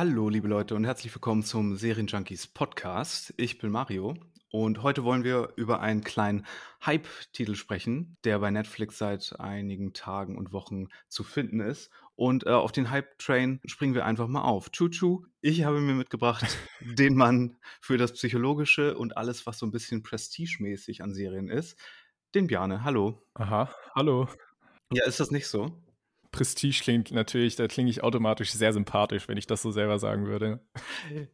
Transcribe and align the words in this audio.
Hallo, 0.00 0.30
liebe 0.30 0.48
Leute, 0.48 0.74
und 0.74 0.84
herzlich 0.84 1.14
willkommen 1.14 1.42
zum 1.42 1.76
Serienjunkies 1.76 2.46
Podcast. 2.46 3.34
Ich 3.36 3.58
bin 3.58 3.70
Mario 3.70 4.14
und 4.50 4.82
heute 4.82 5.04
wollen 5.04 5.24
wir 5.24 5.52
über 5.56 5.82
einen 5.82 6.02
kleinen 6.02 6.46
Hype-Titel 6.86 7.54
sprechen, 7.54 8.16
der 8.24 8.38
bei 8.38 8.50
Netflix 8.50 8.96
seit 8.96 9.38
einigen 9.38 9.92
Tagen 9.92 10.38
und 10.38 10.54
Wochen 10.54 10.88
zu 11.10 11.22
finden 11.22 11.60
ist. 11.60 11.90
Und 12.16 12.46
äh, 12.46 12.48
auf 12.48 12.72
den 12.72 12.88
Hype-Train 12.88 13.60
springen 13.66 13.92
wir 13.92 14.06
einfach 14.06 14.26
mal 14.26 14.40
auf. 14.40 14.70
Chuchu, 14.70 15.26
ich 15.42 15.64
habe 15.64 15.82
mir 15.82 15.92
mitgebracht 15.92 16.46
den 16.80 17.14
Mann 17.14 17.58
für 17.82 17.98
das 17.98 18.14
Psychologische 18.14 18.96
und 18.96 19.18
alles, 19.18 19.44
was 19.44 19.58
so 19.58 19.66
ein 19.66 19.70
bisschen 19.70 20.02
prestigemäßig 20.02 21.02
an 21.02 21.12
Serien 21.12 21.50
ist, 21.50 21.78
den 22.34 22.46
Bjane. 22.46 22.84
Hallo. 22.84 23.22
Aha, 23.34 23.70
hallo. 23.94 24.28
Ja, 24.94 25.04
ist 25.04 25.20
das 25.20 25.30
nicht 25.30 25.46
so? 25.46 25.78
Prestige 26.32 26.80
klingt 26.82 27.10
natürlich, 27.10 27.56
da 27.56 27.66
klinge 27.66 27.90
ich 27.90 28.02
automatisch 28.02 28.52
sehr 28.52 28.72
sympathisch, 28.72 29.28
wenn 29.28 29.36
ich 29.36 29.46
das 29.46 29.62
so 29.62 29.70
selber 29.70 29.98
sagen 29.98 30.26
würde. 30.26 30.60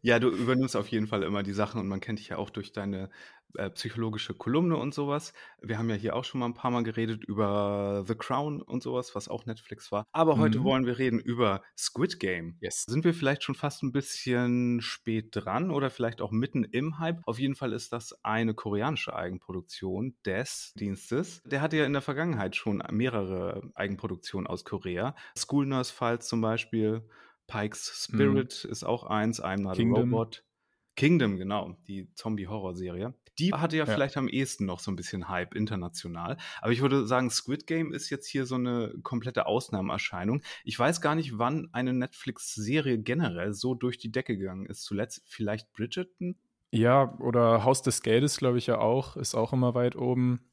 Ja, 0.01 0.19
du 0.19 0.31
übernimmst 0.31 0.77
auf 0.77 0.89
jeden 0.89 1.07
Fall 1.07 1.23
immer 1.23 1.43
die 1.43 1.53
Sachen 1.53 1.81
und 1.81 1.89
man 1.89 2.01
kennt 2.01 2.19
dich 2.19 2.29
ja 2.29 2.39
auch 2.39 2.51
durch 2.51 2.73
deine 2.73 3.11
äh, 3.55 3.71
psychologische 3.71 4.35
Kolumne 4.35 4.77
und 4.77 4.93
sowas. 4.95 5.33
Wir 5.63 5.79
haben 5.79 5.89
ja 5.89 5.97
hier 5.97 6.15
auch 6.17 6.25
schon 6.25 6.41
mal 6.41 6.47
ein 6.47 6.55
paar 6.55 6.71
Mal 6.71 6.83
geredet 6.83 7.25
über 7.25 8.05
The 8.07 8.15
Crown 8.15 8.61
und 8.61 8.83
sowas, 8.83 9.15
was 9.15 9.29
auch 9.29 9.47
Netflix 9.47 9.91
war. 9.93 10.05
Aber 10.13 10.37
heute 10.39 10.59
Mhm. 10.59 10.65
wollen 10.65 10.87
wir 10.87 10.99
reden 10.99 11.19
über 11.21 11.63
Squid 11.79 12.19
Game. 12.21 12.57
Yes. 12.61 12.85
Sind 12.89 13.05
wir 13.05 13.15
vielleicht 13.15 13.43
schon 13.45 13.55
fast 13.55 13.83
ein 13.83 13.93
bisschen 13.93 14.81
spät 14.81 15.29
dran 15.33 15.71
oder 15.71 15.91
vielleicht 15.91 16.21
auch 16.21 16.31
mitten 16.33 16.65
im 16.65 16.99
Hype? 16.99 17.21
Auf 17.25 17.39
jeden 17.39 17.55
Fall 17.55 17.73
ist 17.73 17.93
das 17.93 18.13
eine 18.25 18.55
koreanische 18.55 19.15
Eigenproduktion 19.15 20.17
des 20.25 20.73
Dienstes. 20.79 21.43
Der 21.45 21.61
hatte 21.61 21.77
ja 21.77 21.85
in 21.87 21.93
der 21.93 22.03
Vergangenheit 22.03 22.57
schon 22.57 22.83
mehrere 22.91 23.63
Eigenproduktionen 23.75 24.47
aus 24.47 24.65
Korea. 24.65 25.15
School 25.39 25.67
Nurse 25.67 25.93
Files 25.93 26.27
zum 26.27 26.41
Beispiel. 26.41 27.09
Pikes 27.47 28.05
Spirit 28.11 28.65
ist 28.65 28.83
auch 28.85 29.05
eins, 29.05 29.41
I'm 29.43 29.61
Not 29.63 29.75
Mhm. 29.75 29.79
Kingdom. 29.79 30.15
a 30.15 30.17
Robot. 30.19 30.43
Kingdom, 30.97 31.37
genau, 31.37 31.77
die 31.87 32.13
Zombie-Horror-Serie. 32.15 33.15
Die 33.39 33.53
hatte 33.53 33.77
ja, 33.77 33.85
Ja. 33.85 33.93
vielleicht 33.93 34.17
am 34.17 34.29
ehesten 34.29 34.65
noch 34.65 34.81
so 34.81 34.91
ein 34.91 34.97
bisschen 34.97 35.29
Hype 35.29 35.55
international. 35.55 36.37
Aber 36.61 36.73
ich 36.73 36.81
würde 36.81 37.07
sagen, 37.07 37.31
Squid 37.31 37.67
Game 37.67 37.93
ist 37.93 38.11
jetzt 38.11 38.27
hier 38.27 38.47
so 38.47 38.55
eine 38.55 38.95
komplette 39.03 39.47
Ausnahmeerscheinung. 39.47 40.43
Ich 40.65 40.79
weiß 40.79 41.01
gar 41.01 41.15
nicht, 41.15 41.39
wann 41.39 41.69
eine 41.73 41.93
Netflix-Serie 41.93 42.99
generell 42.99 43.53
so 43.53 43.75
durch 43.75 43.99
die 43.99 44.11
Decke 44.11 44.37
gegangen 44.37 44.67
ist. 44.67 44.83
Zuletzt 44.85 45.23
vielleicht 45.27 45.73
Bridgerton? 45.73 46.37
Ja, 46.73 47.17
oder 47.21 47.65
Haus 47.65 47.83
des 47.83 48.03
Geldes, 48.03 48.39
glaube 48.39 48.59
ich 48.59 48.67
ja 48.67 48.79
auch, 48.79 49.17
ist 49.17 49.35
auch 49.35 49.53
immer 49.53 49.75
weit 49.75 49.97
oben. 49.97 50.51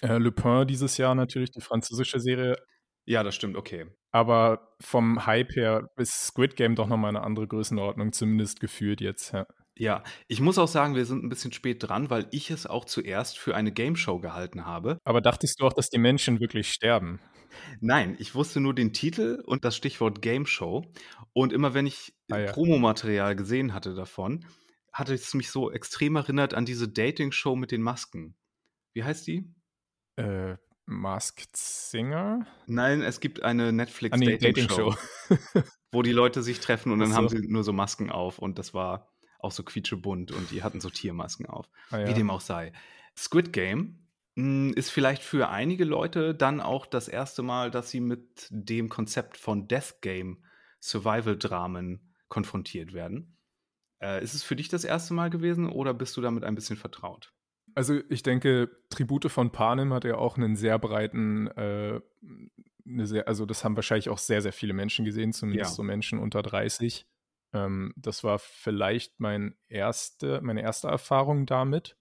Äh, 0.00 0.18
Le 0.18 0.32
Pen 0.32 0.66
dieses 0.66 0.96
Jahr 0.96 1.14
natürlich, 1.14 1.50
die 1.50 1.60
französische 1.60 2.18
Serie. 2.20 2.56
Ja, 3.04 3.22
das 3.22 3.34
stimmt, 3.34 3.56
okay. 3.56 3.86
Aber 4.12 4.74
vom 4.80 5.26
Hype 5.26 5.54
her 5.56 5.90
ist 5.96 6.26
Squid 6.28 6.56
Game 6.56 6.74
doch 6.74 6.86
nochmal 6.86 7.10
eine 7.10 7.22
andere 7.22 7.46
Größenordnung, 7.48 8.12
zumindest 8.12 8.60
gefühlt 8.60 9.00
jetzt. 9.00 9.32
Ja. 9.32 9.46
Ja, 9.78 10.02
ich 10.28 10.40
muss 10.40 10.58
auch 10.58 10.68
sagen, 10.68 10.94
wir 10.94 11.06
sind 11.06 11.24
ein 11.24 11.28
bisschen 11.30 11.52
spät 11.52 11.82
dran, 11.82 12.10
weil 12.10 12.28
ich 12.30 12.50
es 12.50 12.66
auch 12.66 12.84
zuerst 12.84 13.38
für 13.38 13.54
eine 13.54 13.72
Game-Show 13.72 14.18
gehalten 14.20 14.66
habe. 14.66 14.98
Aber 15.04 15.20
dachtest 15.20 15.60
du 15.60 15.66
auch, 15.66 15.72
dass 15.72 15.88
die 15.88 15.98
Menschen 15.98 16.40
wirklich 16.40 16.70
sterben? 16.70 17.20
Nein, 17.80 18.16
ich 18.18 18.34
wusste 18.34 18.60
nur 18.60 18.74
den 18.74 18.92
Titel 18.92 19.42
und 19.46 19.64
das 19.64 19.76
Stichwort 19.76 20.22
Game 20.22 20.46
Show. 20.46 20.84
Und 21.32 21.52
immer 21.52 21.74
wenn 21.74 21.86
ich 21.86 22.14
Ah, 22.30 22.38
ja. 22.38 22.52
Promomaterial 22.52 23.36
gesehen 23.36 23.74
hatte 23.74 23.94
davon, 23.94 24.46
hatte 24.92 25.14
es 25.14 25.32
mich 25.34 25.50
so 25.50 25.70
extrem 25.70 26.16
erinnert 26.16 26.54
an 26.54 26.64
diese 26.66 26.88
Dating-Show 26.88 27.56
mit 27.56 27.70
den 27.72 27.82
Masken. 27.82 28.36
Wie 28.94 29.04
heißt 29.04 29.26
die? 29.26 29.54
Äh, 30.16 30.56
Masked 30.86 31.56
Singer? 31.56 32.46
Nein, 32.66 33.02
es 33.02 33.20
gibt 33.20 33.42
eine 33.42 33.64
Ah, 33.64 33.66
nee, 33.72 33.76
Netflix-Dating-Show, 33.76 34.94
wo 35.92 36.02
die 36.02 36.12
Leute 36.12 36.42
sich 36.42 36.60
treffen 36.60 36.92
und 36.92 36.98
dann 37.00 37.12
Ach 37.12 37.16
haben 37.16 37.28
so. 37.28 37.36
sie 37.36 37.46
nur 37.48 37.64
so 37.64 37.72
Masken 37.72 38.10
auf 38.10 38.38
und 38.38 38.58
das 38.58 38.74
war 38.74 39.11
auch 39.42 39.52
so 39.52 39.62
quietschebunt 39.62 40.32
und 40.32 40.50
die 40.50 40.62
hatten 40.62 40.80
so 40.80 40.88
Tiermasken 40.88 41.46
auf. 41.46 41.68
Ah, 41.90 41.98
ja. 41.98 42.08
Wie 42.08 42.14
dem 42.14 42.30
auch 42.30 42.40
sei. 42.40 42.72
Squid 43.16 43.52
Game 43.52 44.06
mh, 44.36 44.72
ist 44.74 44.90
vielleicht 44.90 45.22
für 45.22 45.48
einige 45.50 45.84
Leute 45.84 46.34
dann 46.34 46.60
auch 46.60 46.86
das 46.86 47.08
erste 47.08 47.42
Mal, 47.42 47.70
dass 47.70 47.90
sie 47.90 48.00
mit 48.00 48.46
dem 48.50 48.88
Konzept 48.88 49.36
von 49.36 49.68
Death 49.68 50.00
Game 50.00 50.44
Survival-Dramen 50.80 52.14
konfrontiert 52.28 52.92
werden. 52.92 53.36
Äh, 54.02 54.22
ist 54.24 54.34
es 54.34 54.42
für 54.42 54.56
dich 54.56 54.68
das 54.68 54.84
erste 54.84 55.14
Mal 55.14 55.30
gewesen 55.30 55.68
oder 55.68 55.94
bist 55.94 56.16
du 56.16 56.20
damit 56.20 56.44
ein 56.44 56.54
bisschen 56.54 56.76
vertraut? 56.76 57.32
Also 57.74 58.00
ich 58.08 58.22
denke, 58.22 58.70
Tribute 58.90 59.30
von 59.30 59.50
Panem 59.52 59.92
hat 59.92 60.04
ja 60.04 60.16
auch 60.16 60.36
einen 60.36 60.56
sehr 60.56 60.78
breiten, 60.78 61.46
äh, 61.48 62.00
eine 62.84 63.06
sehr, 63.06 63.28
also 63.28 63.46
das 63.46 63.64
haben 63.64 63.76
wahrscheinlich 63.76 64.08
auch 64.08 64.18
sehr, 64.18 64.42
sehr 64.42 64.52
viele 64.52 64.72
Menschen 64.72 65.04
gesehen, 65.04 65.32
zumindest 65.32 65.70
Ja. 65.72 65.74
so 65.74 65.82
Menschen 65.82 66.18
unter 66.18 66.42
30. 66.42 67.06
Ähm, 67.52 67.92
das 67.96 68.24
war 68.24 68.38
vielleicht 68.38 69.20
mein 69.20 69.56
erste, 69.68 70.40
meine 70.42 70.62
erste 70.62 70.88
Erfahrung 70.88 71.46
damit. 71.46 71.96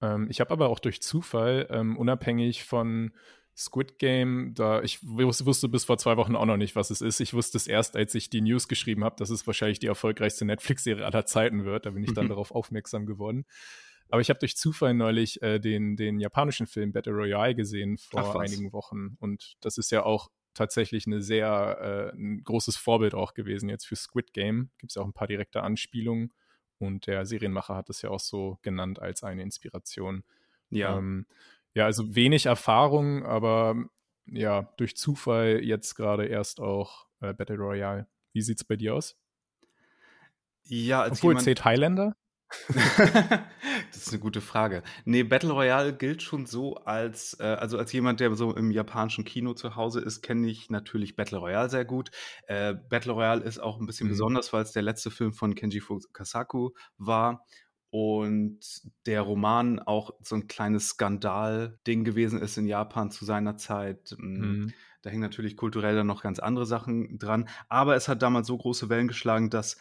Ähm, 0.00 0.28
ich 0.30 0.40
habe 0.40 0.50
aber 0.50 0.68
auch 0.68 0.78
durch 0.78 1.02
Zufall, 1.02 1.68
ähm, 1.70 1.96
unabhängig 1.96 2.64
von 2.64 3.12
Squid 3.56 3.98
Game, 3.98 4.54
da 4.54 4.82
ich 4.82 4.98
wus- 4.98 5.44
wusste 5.44 5.68
bis 5.68 5.84
vor 5.84 5.98
zwei 5.98 6.16
Wochen 6.16 6.36
auch 6.36 6.46
noch 6.46 6.56
nicht, 6.56 6.76
was 6.76 6.90
es 6.90 7.00
ist. 7.00 7.18
Ich 7.18 7.34
wusste 7.34 7.58
es 7.58 7.66
erst, 7.66 7.96
als 7.96 8.14
ich 8.14 8.30
die 8.30 8.40
News 8.40 8.68
geschrieben 8.68 9.02
habe, 9.02 9.16
dass 9.16 9.30
es 9.30 9.46
wahrscheinlich 9.48 9.80
die 9.80 9.88
erfolgreichste 9.88 10.44
Netflix-Serie 10.44 11.04
aller 11.04 11.26
Zeiten 11.26 11.64
wird. 11.64 11.84
Da 11.84 11.90
bin 11.90 12.04
ich 12.04 12.14
dann 12.14 12.28
darauf 12.28 12.52
aufmerksam 12.52 13.04
geworden. 13.04 13.46
Aber 14.10 14.20
ich 14.20 14.30
habe 14.30 14.38
durch 14.38 14.56
Zufall 14.56 14.94
neulich 14.94 15.42
äh, 15.42 15.58
den, 15.58 15.96
den 15.96 16.20
japanischen 16.20 16.66
Film 16.66 16.92
Battle 16.92 17.12
Royale 17.12 17.54
gesehen 17.54 17.98
vor 17.98 18.40
einigen 18.40 18.72
Wochen. 18.72 19.16
Und 19.18 19.56
das 19.60 19.76
ist 19.76 19.90
ja 19.90 20.04
auch 20.04 20.30
tatsächlich 20.58 21.06
eine 21.06 21.22
sehr, 21.22 22.12
äh, 22.14 22.16
ein 22.16 22.42
großes 22.44 22.76
Vorbild 22.76 23.14
auch 23.14 23.34
gewesen 23.34 23.68
jetzt 23.68 23.86
für 23.86 23.96
Squid 23.96 24.32
Game. 24.32 24.70
Gibt 24.78 24.90
es 24.90 24.96
ja 24.96 25.02
auch 25.02 25.06
ein 25.06 25.12
paar 25.12 25.28
direkte 25.28 25.62
Anspielungen. 25.62 26.32
Und 26.78 27.06
der 27.06 27.26
Serienmacher 27.26 27.74
hat 27.74 27.90
es 27.90 28.02
ja 28.02 28.10
auch 28.10 28.20
so 28.20 28.58
genannt 28.62 29.00
als 29.00 29.24
eine 29.24 29.42
Inspiration. 29.42 30.22
Ja. 30.70 30.98
Ähm, 30.98 31.26
ja, 31.74 31.86
also 31.86 32.14
wenig 32.14 32.46
Erfahrung, 32.46 33.24
aber 33.24 33.76
ja, 34.26 34.72
durch 34.76 34.96
Zufall 34.96 35.60
jetzt 35.62 35.94
gerade 35.94 36.26
erst 36.26 36.60
auch 36.60 37.06
äh, 37.20 37.32
Battle 37.32 37.56
Royale. 37.56 38.06
Wie 38.32 38.42
sieht's 38.42 38.64
bei 38.64 38.76
dir 38.76 38.94
aus? 38.94 39.16
ja, 40.64 41.02
als 41.02 41.18
Obwohl, 41.18 41.32
jemand, 41.32 41.44
zählt 41.44 41.64
Highlander? 41.64 42.16
das 43.92 43.96
ist 43.96 44.08
eine 44.10 44.18
gute 44.20 44.40
Frage. 44.40 44.82
Nee, 45.04 45.22
Battle 45.22 45.52
Royale 45.52 45.92
gilt 45.96 46.22
schon 46.22 46.46
so 46.46 46.76
als, 46.76 47.36
äh, 47.40 47.44
also 47.44 47.78
als 47.78 47.92
jemand, 47.92 48.20
der 48.20 48.34
so 48.34 48.54
im 48.54 48.70
japanischen 48.70 49.24
Kino 49.24 49.54
zu 49.54 49.76
Hause 49.76 50.00
ist, 50.00 50.22
kenne 50.22 50.48
ich 50.48 50.70
natürlich 50.70 51.16
Battle 51.16 51.38
Royale 51.38 51.68
sehr 51.68 51.84
gut. 51.84 52.10
Äh, 52.46 52.74
Battle 52.74 53.12
Royale 53.12 53.42
ist 53.42 53.58
auch 53.58 53.78
ein 53.80 53.86
bisschen 53.86 54.06
Mhm. 54.06 54.12
besonders, 54.12 54.52
weil 54.52 54.62
es 54.62 54.72
der 54.72 54.82
letzte 54.82 55.10
Film 55.10 55.32
von 55.32 55.54
Kenji 55.54 55.80
Fukasaku 55.80 56.70
war 56.96 57.44
und 57.90 58.60
der 59.06 59.22
Roman 59.22 59.78
auch 59.80 60.10
so 60.20 60.34
ein 60.34 60.46
kleines 60.46 60.88
Skandal-Ding 60.90 62.04
gewesen 62.04 62.40
ist 62.40 62.56
in 62.58 62.66
Japan 62.66 63.10
zu 63.10 63.24
seiner 63.24 63.56
Zeit. 63.56 64.14
Mm, 64.18 64.40
Mhm. 64.40 64.72
Da 65.02 65.10
hängen 65.10 65.22
natürlich 65.22 65.56
kulturell 65.56 65.94
dann 65.94 66.08
noch 66.08 66.22
ganz 66.22 66.38
andere 66.40 66.66
Sachen 66.66 67.18
dran. 67.18 67.48
Aber 67.68 67.94
es 67.94 68.08
hat 68.08 68.20
damals 68.20 68.48
so 68.48 68.58
große 68.58 68.88
Wellen 68.88 69.06
geschlagen, 69.08 69.48
dass 69.48 69.78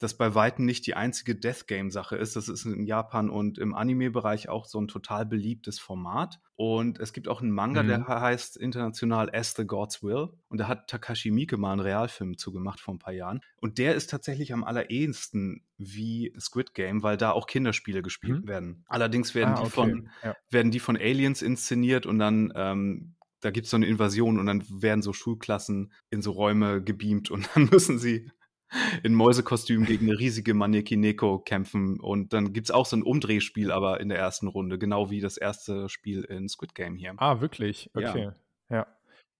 das 0.00 0.16
bei 0.16 0.34
Weitem 0.34 0.64
nicht 0.64 0.86
die 0.86 0.94
einzige 0.94 1.34
Death 1.34 1.66
Game-Sache 1.66 2.16
ist. 2.16 2.36
Das 2.36 2.48
ist 2.48 2.64
in 2.64 2.86
Japan 2.86 3.28
und 3.30 3.58
im 3.58 3.74
Anime-Bereich 3.74 4.48
auch 4.48 4.64
so 4.66 4.80
ein 4.80 4.86
total 4.88 5.26
beliebtes 5.26 5.78
Format. 5.80 6.38
Und 6.54 6.98
es 7.00 7.12
gibt 7.12 7.26
auch 7.28 7.40
einen 7.42 7.50
Manga, 7.50 7.82
Mhm. 7.82 7.88
der 7.88 8.06
heißt 8.06 8.56
international 8.56 9.28
As 9.34 9.54
the 9.56 9.64
Gods 9.66 10.02
Will. 10.02 10.28
Und 10.48 10.58
da 10.58 10.68
hat 10.68 10.88
Takashi 10.88 11.30
Miike 11.30 11.56
mal 11.56 11.72
einen 11.72 11.80
Realfilm 11.80 12.36
zugemacht 12.38 12.80
vor 12.80 12.94
ein 12.94 12.98
paar 13.00 13.12
Jahren. 13.12 13.40
Und 13.56 13.78
der 13.78 13.94
ist 13.96 14.10
tatsächlich 14.10 14.52
am 14.52 14.62
allerehesten 14.64 15.64
wie 15.78 16.32
Squid 16.38 16.74
Game, 16.74 17.02
weil 17.02 17.16
da 17.16 17.32
auch 17.32 17.46
Kinderspiele 17.46 18.02
gespielt 18.02 18.42
Mhm. 18.44 18.48
werden. 18.48 18.84
Allerdings 18.88 19.34
werden, 19.34 19.54
Ah, 19.54 19.56
die 19.56 19.62
okay. 19.62 19.70
von, 19.70 20.10
Ja. 20.22 20.34
werden 20.50 20.70
die 20.70 20.80
von 20.80 20.96
Aliens 20.96 21.42
inszeniert 21.42 22.06
und 22.06 22.18
dann 22.18 22.52
ähm, 22.54 23.14
da 23.40 23.52
gibt 23.52 23.66
es 23.66 23.70
so 23.70 23.76
eine 23.76 23.86
Invasion 23.86 24.40
und 24.40 24.46
dann 24.46 24.64
werden 24.68 25.00
so 25.00 25.12
Schulklassen 25.12 25.92
in 26.10 26.22
so 26.22 26.32
Räume 26.32 26.82
gebeamt 26.82 27.30
und 27.30 27.48
dann 27.54 27.66
müssen 27.70 27.98
sie 28.00 28.30
in 29.02 29.14
Mäusekostüm 29.14 29.84
gegen 29.84 30.08
eine 30.08 30.18
riesige 30.18 30.54
Manekineko 30.54 31.38
kämpfen. 31.38 32.00
Und 32.00 32.32
dann 32.32 32.52
gibt 32.52 32.68
es 32.68 32.70
auch 32.70 32.86
so 32.86 32.96
ein 32.96 33.02
Umdrehspiel, 33.02 33.70
aber 33.70 34.00
in 34.00 34.08
der 34.08 34.18
ersten 34.18 34.48
Runde, 34.48 34.78
genau 34.78 35.10
wie 35.10 35.20
das 35.20 35.36
erste 35.36 35.88
Spiel 35.88 36.24
in 36.24 36.48
Squid 36.48 36.74
Game 36.74 36.96
hier. 36.96 37.14
Ah, 37.16 37.40
wirklich? 37.40 37.90
Ja. 37.94 38.10
Okay. 38.10 38.30
Ja. 38.70 38.86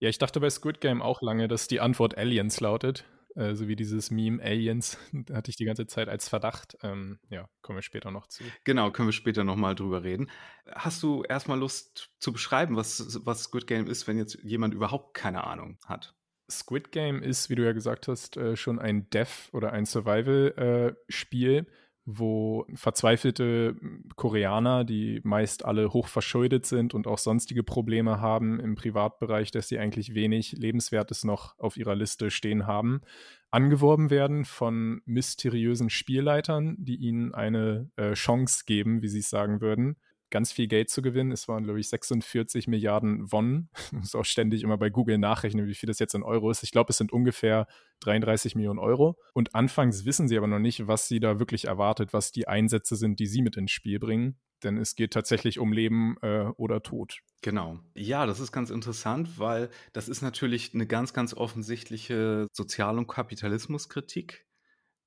Ja, 0.00 0.08
ich 0.08 0.18
dachte 0.18 0.38
bei 0.40 0.48
Squid 0.48 0.80
Game 0.80 1.02
auch 1.02 1.22
lange, 1.22 1.48
dass 1.48 1.66
die 1.66 1.80
Antwort 1.80 2.16
Aliens 2.16 2.60
lautet. 2.60 3.04
Äh, 3.34 3.54
so 3.54 3.68
wie 3.68 3.76
dieses 3.76 4.10
Meme 4.10 4.42
Aliens, 4.42 4.98
hatte 5.32 5.50
ich 5.50 5.56
die 5.56 5.64
ganze 5.64 5.86
Zeit 5.86 6.08
als 6.08 6.28
Verdacht. 6.28 6.76
Ähm, 6.82 7.18
ja, 7.30 7.48
kommen 7.62 7.78
wir 7.78 7.82
später 7.82 8.10
noch 8.10 8.26
zu. 8.26 8.44
Genau, 8.64 8.90
können 8.90 9.08
wir 9.08 9.12
später 9.12 9.44
nochmal 9.44 9.74
drüber 9.74 10.02
reden. 10.02 10.30
Hast 10.70 11.02
du 11.02 11.22
erstmal 11.22 11.58
Lust 11.58 12.10
zu 12.18 12.32
beschreiben, 12.32 12.76
was, 12.76 13.20
was 13.24 13.44
Squid 13.44 13.66
Game 13.66 13.86
ist, 13.86 14.06
wenn 14.06 14.18
jetzt 14.18 14.38
jemand 14.42 14.74
überhaupt 14.74 15.14
keine 15.14 15.44
Ahnung 15.44 15.78
hat? 15.86 16.14
Squid 16.50 16.92
Game 16.92 17.22
ist, 17.22 17.50
wie 17.50 17.54
du 17.54 17.64
ja 17.64 17.72
gesagt 17.72 18.08
hast, 18.08 18.36
äh, 18.36 18.56
schon 18.56 18.78
ein 18.78 19.08
Death- 19.10 19.50
oder 19.52 19.72
ein 19.72 19.86
Survival-Spiel. 19.86 21.58
Äh, 21.58 21.64
wo 22.10 22.64
verzweifelte 22.72 23.76
Koreaner, 24.16 24.84
die 24.84 25.20
meist 25.24 25.66
alle 25.66 25.92
hoch 25.92 26.08
verschuldet 26.08 26.64
sind 26.64 26.94
und 26.94 27.06
auch 27.06 27.18
sonstige 27.18 27.62
Probleme 27.62 28.22
haben 28.22 28.58
im 28.60 28.76
Privatbereich, 28.76 29.50
dass 29.50 29.68
sie 29.68 29.78
eigentlich 29.78 30.14
wenig 30.14 30.52
Lebenswertes 30.52 31.24
noch 31.24 31.58
auf 31.58 31.76
ihrer 31.76 31.94
Liste 31.94 32.30
stehen 32.30 32.66
haben, 32.66 33.02
angeworben 33.50 34.08
werden 34.08 34.46
von 34.46 35.02
mysteriösen 35.04 35.90
Spielleitern, 35.90 36.76
die 36.78 36.96
ihnen 36.96 37.34
eine 37.34 37.90
äh, 37.96 38.14
Chance 38.14 38.64
geben, 38.64 39.02
wie 39.02 39.08
sie 39.08 39.18
es 39.18 39.28
sagen 39.28 39.60
würden, 39.60 39.96
ganz 40.30 40.52
viel 40.52 40.68
Geld 40.68 40.90
zu 40.90 41.02
gewinnen. 41.02 41.32
Es 41.32 41.48
waren, 41.48 41.64
glaube 41.64 41.80
ich, 41.80 41.88
46 41.88 42.68
Milliarden 42.68 43.30
Won. 43.30 43.68
Ich 43.76 43.92
muss 43.92 44.14
auch 44.14 44.24
ständig 44.24 44.62
immer 44.62 44.78
bei 44.78 44.90
Google 44.90 45.18
nachrechnen, 45.18 45.66
wie 45.66 45.74
viel 45.74 45.86
das 45.86 45.98
jetzt 45.98 46.14
in 46.14 46.22
Euro 46.22 46.50
ist. 46.50 46.62
Ich 46.62 46.70
glaube, 46.70 46.90
es 46.90 46.98
sind 46.98 47.12
ungefähr 47.12 47.66
33 48.00 48.54
Millionen 48.54 48.78
Euro. 48.78 49.18
Und 49.32 49.54
anfangs 49.54 50.04
wissen 50.04 50.28
sie 50.28 50.36
aber 50.36 50.46
noch 50.46 50.58
nicht, 50.58 50.86
was 50.86 51.08
sie 51.08 51.20
da 51.20 51.38
wirklich 51.38 51.66
erwartet, 51.66 52.12
was 52.12 52.32
die 52.32 52.48
Einsätze 52.48 52.96
sind, 52.96 53.20
die 53.20 53.26
sie 53.26 53.42
mit 53.42 53.56
ins 53.56 53.70
Spiel 53.70 53.98
bringen. 53.98 54.38
Denn 54.64 54.76
es 54.76 54.96
geht 54.96 55.12
tatsächlich 55.12 55.58
um 55.58 55.72
Leben 55.72 56.16
äh, 56.22 56.46
oder 56.56 56.82
Tod. 56.82 57.20
Genau. 57.42 57.78
Ja, 57.94 58.26
das 58.26 58.40
ist 58.40 58.50
ganz 58.50 58.70
interessant, 58.70 59.38
weil 59.38 59.70
das 59.92 60.08
ist 60.08 60.20
natürlich 60.20 60.74
eine 60.74 60.86
ganz, 60.86 61.12
ganz 61.12 61.32
offensichtliche 61.32 62.48
Sozial- 62.52 62.98
und 62.98 63.06
Kapitalismuskritik 63.06 64.47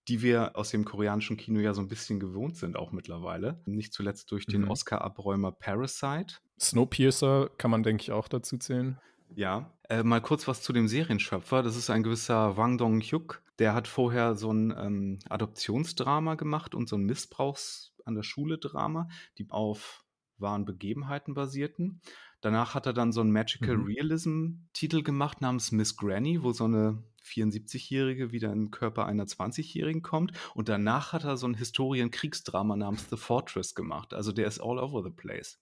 die 0.07 0.21
wir 0.21 0.56
aus 0.56 0.71
dem 0.71 0.86
koreanischen 0.86 1.38
Kino 1.38 1.59
ja 1.59 1.74
so 1.74 1.81
ein 1.81 1.88
bisschen 1.88 2.19
gewohnt 2.19 2.57
sind, 2.57 2.75
auch 2.75 2.92
mittlerweile. 2.92 3.62
Nicht 3.65 3.94
zuletzt 3.94 4.31
durch 4.31 4.45
den 4.45 4.62
mhm. 4.62 4.71
Oscar-Abräumer 4.71 5.51
Parasite. 5.51 6.36
Snowpiercer 6.59 7.50
kann 7.57 7.71
man, 7.71 7.83
denke 7.83 8.03
ich, 8.03 8.12
auch 8.12 8.27
dazu 8.27 8.57
zählen. 8.57 9.00
Ja, 9.36 9.71
äh, 9.89 10.03
mal 10.03 10.21
kurz 10.21 10.48
was 10.48 10.62
zu 10.62 10.74
dem 10.74 10.88
Serienschöpfer. 10.88 11.63
Das 11.63 11.75
ist 11.75 11.89
ein 11.89 12.03
gewisser 12.03 12.57
Wang 12.57 12.77
Dong-hyuk. 12.77 13.42
Der 13.59 13.74
hat 13.74 13.88
vorher 13.88 14.36
so 14.36 14.51
ein 14.51 14.74
ähm, 14.77 15.19
Adoptionsdrama 15.30 16.36
gemacht 16.36 16.75
und 16.75 16.89
so 16.89 16.98
ein 16.98 17.06
Missbrauchs- 17.06 17.92
an 18.06 18.15
der 18.15 18.24
Schule-Drama, 18.24 19.09
die 19.38 19.45
auf 19.50 20.03
wahren 20.38 20.65
Begebenheiten 20.65 21.33
basierten. 21.36 22.01
Danach 22.42 22.74
hat 22.74 22.88
er 22.88 22.94
dann 22.94 23.12
so 23.12 23.21
einen 23.21 23.31
Magical 23.31 23.77
mhm. 23.77 23.86
Realism-Titel 23.86 25.03
gemacht 25.03 25.42
namens 25.42 25.71
Miss 25.71 25.95
Granny, 25.95 26.42
wo 26.42 26.51
so 26.51 26.65
eine 26.65 27.03
74-Jährige 27.23 28.31
wieder 28.31 28.51
in 28.51 28.65
den 28.65 28.71
Körper 28.71 29.06
einer 29.06 29.25
20-Jährigen 29.25 30.01
kommt. 30.01 30.31
Und 30.53 30.69
danach 30.69 31.13
hat 31.13 31.23
er 31.23 31.38
so 31.38 31.47
ein 31.47 31.53
Historien-Kriegsdrama 31.53 32.75
namens 32.75 33.09
The 33.09 33.18
Fortress 33.18 33.75
gemacht. 33.75 34.13
Also 34.13 34.31
der 34.31 34.47
ist 34.47 34.59
all 34.59 34.79
over 34.79 35.03
the 35.03 35.12
place. 35.12 35.59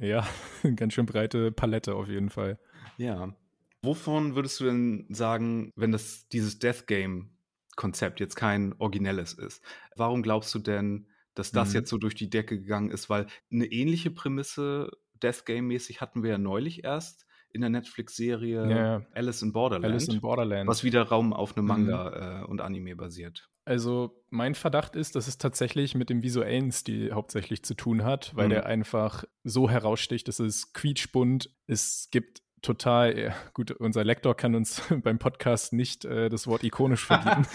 Ja, 0.00 0.26
ganz 0.76 0.94
schön 0.94 1.06
breite 1.06 1.52
Palette 1.52 1.94
auf 1.94 2.08
jeden 2.08 2.30
Fall. 2.30 2.58
Ja. 2.96 3.34
Wovon 3.82 4.34
würdest 4.34 4.60
du 4.60 4.64
denn 4.64 5.06
sagen, 5.08 5.72
wenn 5.74 5.92
das 5.92 6.28
dieses 6.28 6.58
Death 6.58 6.86
Game 6.86 7.30
Konzept 7.76 8.20
jetzt 8.20 8.36
kein 8.36 8.74
originelles 8.78 9.32
ist? 9.32 9.62
Warum 9.96 10.22
glaubst 10.22 10.54
du 10.54 10.58
denn, 10.58 11.06
dass 11.34 11.50
das 11.50 11.70
mhm. 11.70 11.76
jetzt 11.76 11.90
so 11.90 11.98
durch 11.98 12.14
die 12.14 12.28
Decke 12.28 12.60
gegangen 12.60 12.90
ist? 12.90 13.08
Weil 13.08 13.26
eine 13.50 13.66
ähnliche 13.66 14.10
Prämisse 14.10 14.90
Death 15.22 15.46
Game 15.46 15.66
mäßig 15.68 16.00
hatten 16.00 16.22
wir 16.22 16.30
ja 16.30 16.38
neulich 16.38 16.84
erst 16.84 17.26
in 17.52 17.60
der 17.60 17.70
Netflix-Serie 17.70 18.70
ja. 18.70 19.02
Alice 19.12 19.42
in 19.42 19.52
Borderland. 19.52 19.84
Alice 19.84 20.08
in 20.08 20.20
Borderland. 20.20 20.68
Was 20.68 20.84
wieder 20.84 21.02
Raum 21.02 21.32
auf 21.32 21.56
einem 21.56 21.66
Manga 21.66 22.10
mhm. 22.10 22.44
äh, 22.44 22.46
und 22.46 22.60
Anime 22.60 22.96
basiert. 22.96 23.48
Also 23.64 24.22
mein 24.30 24.54
Verdacht 24.54 24.96
ist, 24.96 25.16
dass 25.16 25.28
es 25.28 25.38
tatsächlich 25.38 25.94
mit 25.94 26.10
dem 26.10 26.22
visuellen 26.22 26.72
Stil 26.72 27.12
hauptsächlich 27.12 27.62
zu 27.62 27.74
tun 27.74 28.04
hat, 28.04 28.34
weil 28.34 28.46
mhm. 28.46 28.50
der 28.50 28.66
einfach 28.66 29.24
so 29.44 29.68
heraussticht, 29.68 30.28
dass 30.28 30.40
es 30.40 30.72
quietschbunt, 30.72 31.50
es 31.66 32.08
gibt 32.10 32.42
total, 32.62 33.18
ja, 33.18 33.34
gut, 33.54 33.70
unser 33.72 34.04
Lektor 34.04 34.36
kann 34.36 34.54
uns 34.54 34.82
beim 35.02 35.18
Podcast 35.18 35.72
nicht 35.72 36.04
äh, 36.04 36.28
das 36.28 36.46
Wort 36.46 36.64
ikonisch 36.64 37.04
verbieten. 37.04 37.46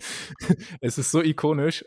es 0.80 0.98
ist 0.98 1.10
so 1.10 1.22
ikonisch. 1.22 1.84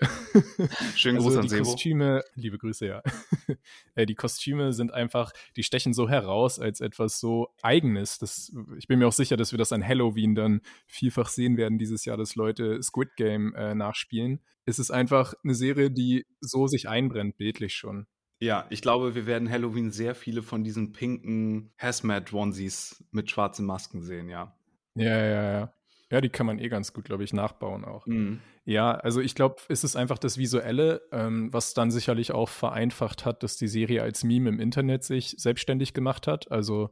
Schönen 0.95 1.17
Gruß 1.17 1.27
also 1.27 1.39
an 1.39 1.43
die 1.43 1.49
Sebo. 1.49 1.63
Kostüme, 1.63 2.23
liebe 2.35 2.57
Grüße, 2.57 2.87
ja. 2.87 3.03
äh, 3.95 4.05
die 4.05 4.15
Kostüme 4.15 4.73
sind 4.73 4.93
einfach, 4.93 5.31
die 5.55 5.63
stechen 5.63 5.93
so 5.93 6.09
heraus 6.09 6.59
als 6.59 6.81
etwas 6.81 7.19
so 7.19 7.49
Eigenes. 7.61 8.19
Das, 8.19 8.53
ich 8.77 8.87
bin 8.87 8.99
mir 8.99 9.07
auch 9.07 9.13
sicher, 9.13 9.37
dass 9.37 9.51
wir 9.51 9.57
das 9.57 9.73
an 9.73 9.85
Halloween 9.85 10.35
dann 10.35 10.61
vielfach 10.87 11.29
sehen 11.29 11.57
werden 11.57 11.77
dieses 11.77 12.05
Jahr, 12.05 12.17
dass 12.17 12.35
Leute 12.35 12.81
Squid 12.81 13.15
Game 13.15 13.53
äh, 13.55 13.75
nachspielen. 13.75 14.39
Es 14.65 14.79
ist 14.79 14.91
einfach 14.91 15.33
eine 15.43 15.55
Serie, 15.55 15.91
die 15.91 16.25
so 16.39 16.67
sich 16.67 16.87
einbrennt, 16.87 17.37
bildlich 17.37 17.73
schon. 17.73 18.07
Ja, 18.41 18.65
ich 18.71 18.81
glaube, 18.81 19.13
wir 19.13 19.27
werden 19.27 19.49
Halloween 19.49 19.91
sehr 19.91 20.15
viele 20.15 20.41
von 20.41 20.63
diesen 20.63 20.93
pinken 20.93 21.69
Hazmat-Onesies 21.77 23.03
mit 23.11 23.29
schwarzen 23.29 23.67
Masken 23.67 24.01
sehen, 24.01 24.29
ja. 24.29 24.55
Ja, 24.95 25.17
ja, 25.17 25.51
ja. 25.59 25.73
Ja, 26.09 26.21
die 26.21 26.29
kann 26.29 26.47
man 26.47 26.57
eh 26.57 26.67
ganz 26.67 26.91
gut, 26.91 27.05
glaube 27.05 27.23
ich, 27.23 27.33
nachbauen 27.33 27.85
auch. 27.85 28.05
Mhm. 28.07 28.41
Ja, 28.65 28.91
also 28.91 29.21
ich 29.21 29.35
glaube, 29.35 29.61
es 29.69 29.83
ist 29.83 29.95
einfach 29.95 30.17
das 30.17 30.39
Visuelle, 30.39 31.03
ähm, 31.11 31.53
was 31.53 31.75
dann 31.75 31.91
sicherlich 31.91 32.31
auch 32.31 32.49
vereinfacht 32.49 33.25
hat, 33.25 33.43
dass 33.43 33.57
die 33.57 33.67
Serie 33.67 34.01
als 34.01 34.23
Meme 34.23 34.49
im 34.49 34.59
Internet 34.59 35.03
sich 35.03 35.35
selbstständig 35.37 35.93
gemacht 35.93 36.25
hat. 36.25 36.51
Also 36.51 36.89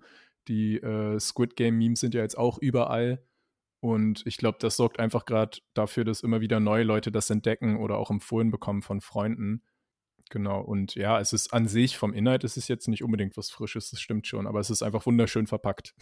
die 0.47 0.77
äh, 0.77 1.19
Squid 1.19 1.55
Game-Memes 1.55 1.99
sind 1.99 2.13
ja 2.13 2.21
jetzt 2.21 2.37
auch 2.37 2.59
überall. 2.59 3.23
Und 3.81 4.21
ich 4.25 4.37
glaube, 4.37 4.57
das 4.61 4.75
sorgt 4.75 4.99
einfach 4.99 5.25
gerade 5.25 5.57
dafür, 5.73 6.05
dass 6.05 6.21
immer 6.21 6.41
wieder 6.41 6.59
neue 6.59 6.83
Leute 6.83 7.11
das 7.11 7.29
entdecken 7.29 7.77
oder 7.77 7.97
auch 7.97 8.11
empfohlen 8.11 8.51
bekommen 8.51 8.83
von 8.83 9.01
Freunden. 9.01 9.63
Genau, 10.29 10.61
und 10.61 10.95
ja, 10.95 11.19
es 11.19 11.33
ist 11.33 11.53
an 11.53 11.67
sich 11.67 11.97
vom 11.97 12.13
Inhalt 12.13 12.43
ist 12.43 12.55
es 12.55 12.67
jetzt 12.67 12.87
nicht 12.87 13.03
unbedingt 13.03 13.35
was 13.35 13.49
Frisches, 13.49 13.89
das 13.89 13.99
stimmt 13.99 14.27
schon, 14.27 14.45
aber 14.45 14.59
es 14.59 14.69
ist 14.69 14.83
einfach 14.83 15.05
wunderschön 15.05 15.47
verpackt. 15.47 15.95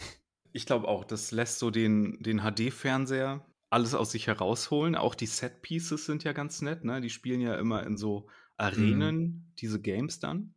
Ich 0.52 0.66
glaube 0.66 0.88
auch, 0.88 1.04
das 1.04 1.30
lässt 1.30 1.58
so 1.58 1.70
den, 1.70 2.18
den 2.20 2.40
HD-Fernseher 2.40 3.44
alles 3.70 3.94
aus 3.94 4.12
sich 4.12 4.26
herausholen. 4.26 4.94
Auch 4.94 5.14
die 5.14 5.26
Set-Pieces 5.26 6.06
sind 6.06 6.24
ja 6.24 6.32
ganz 6.32 6.62
nett, 6.62 6.84
ne? 6.84 7.00
Die 7.00 7.10
spielen 7.10 7.40
ja 7.40 7.54
immer 7.56 7.86
in 7.86 7.96
so 7.96 8.26
Arenen, 8.56 9.16
mhm. 9.16 9.44
diese 9.58 9.80
Games 9.80 10.20
dann. 10.20 10.54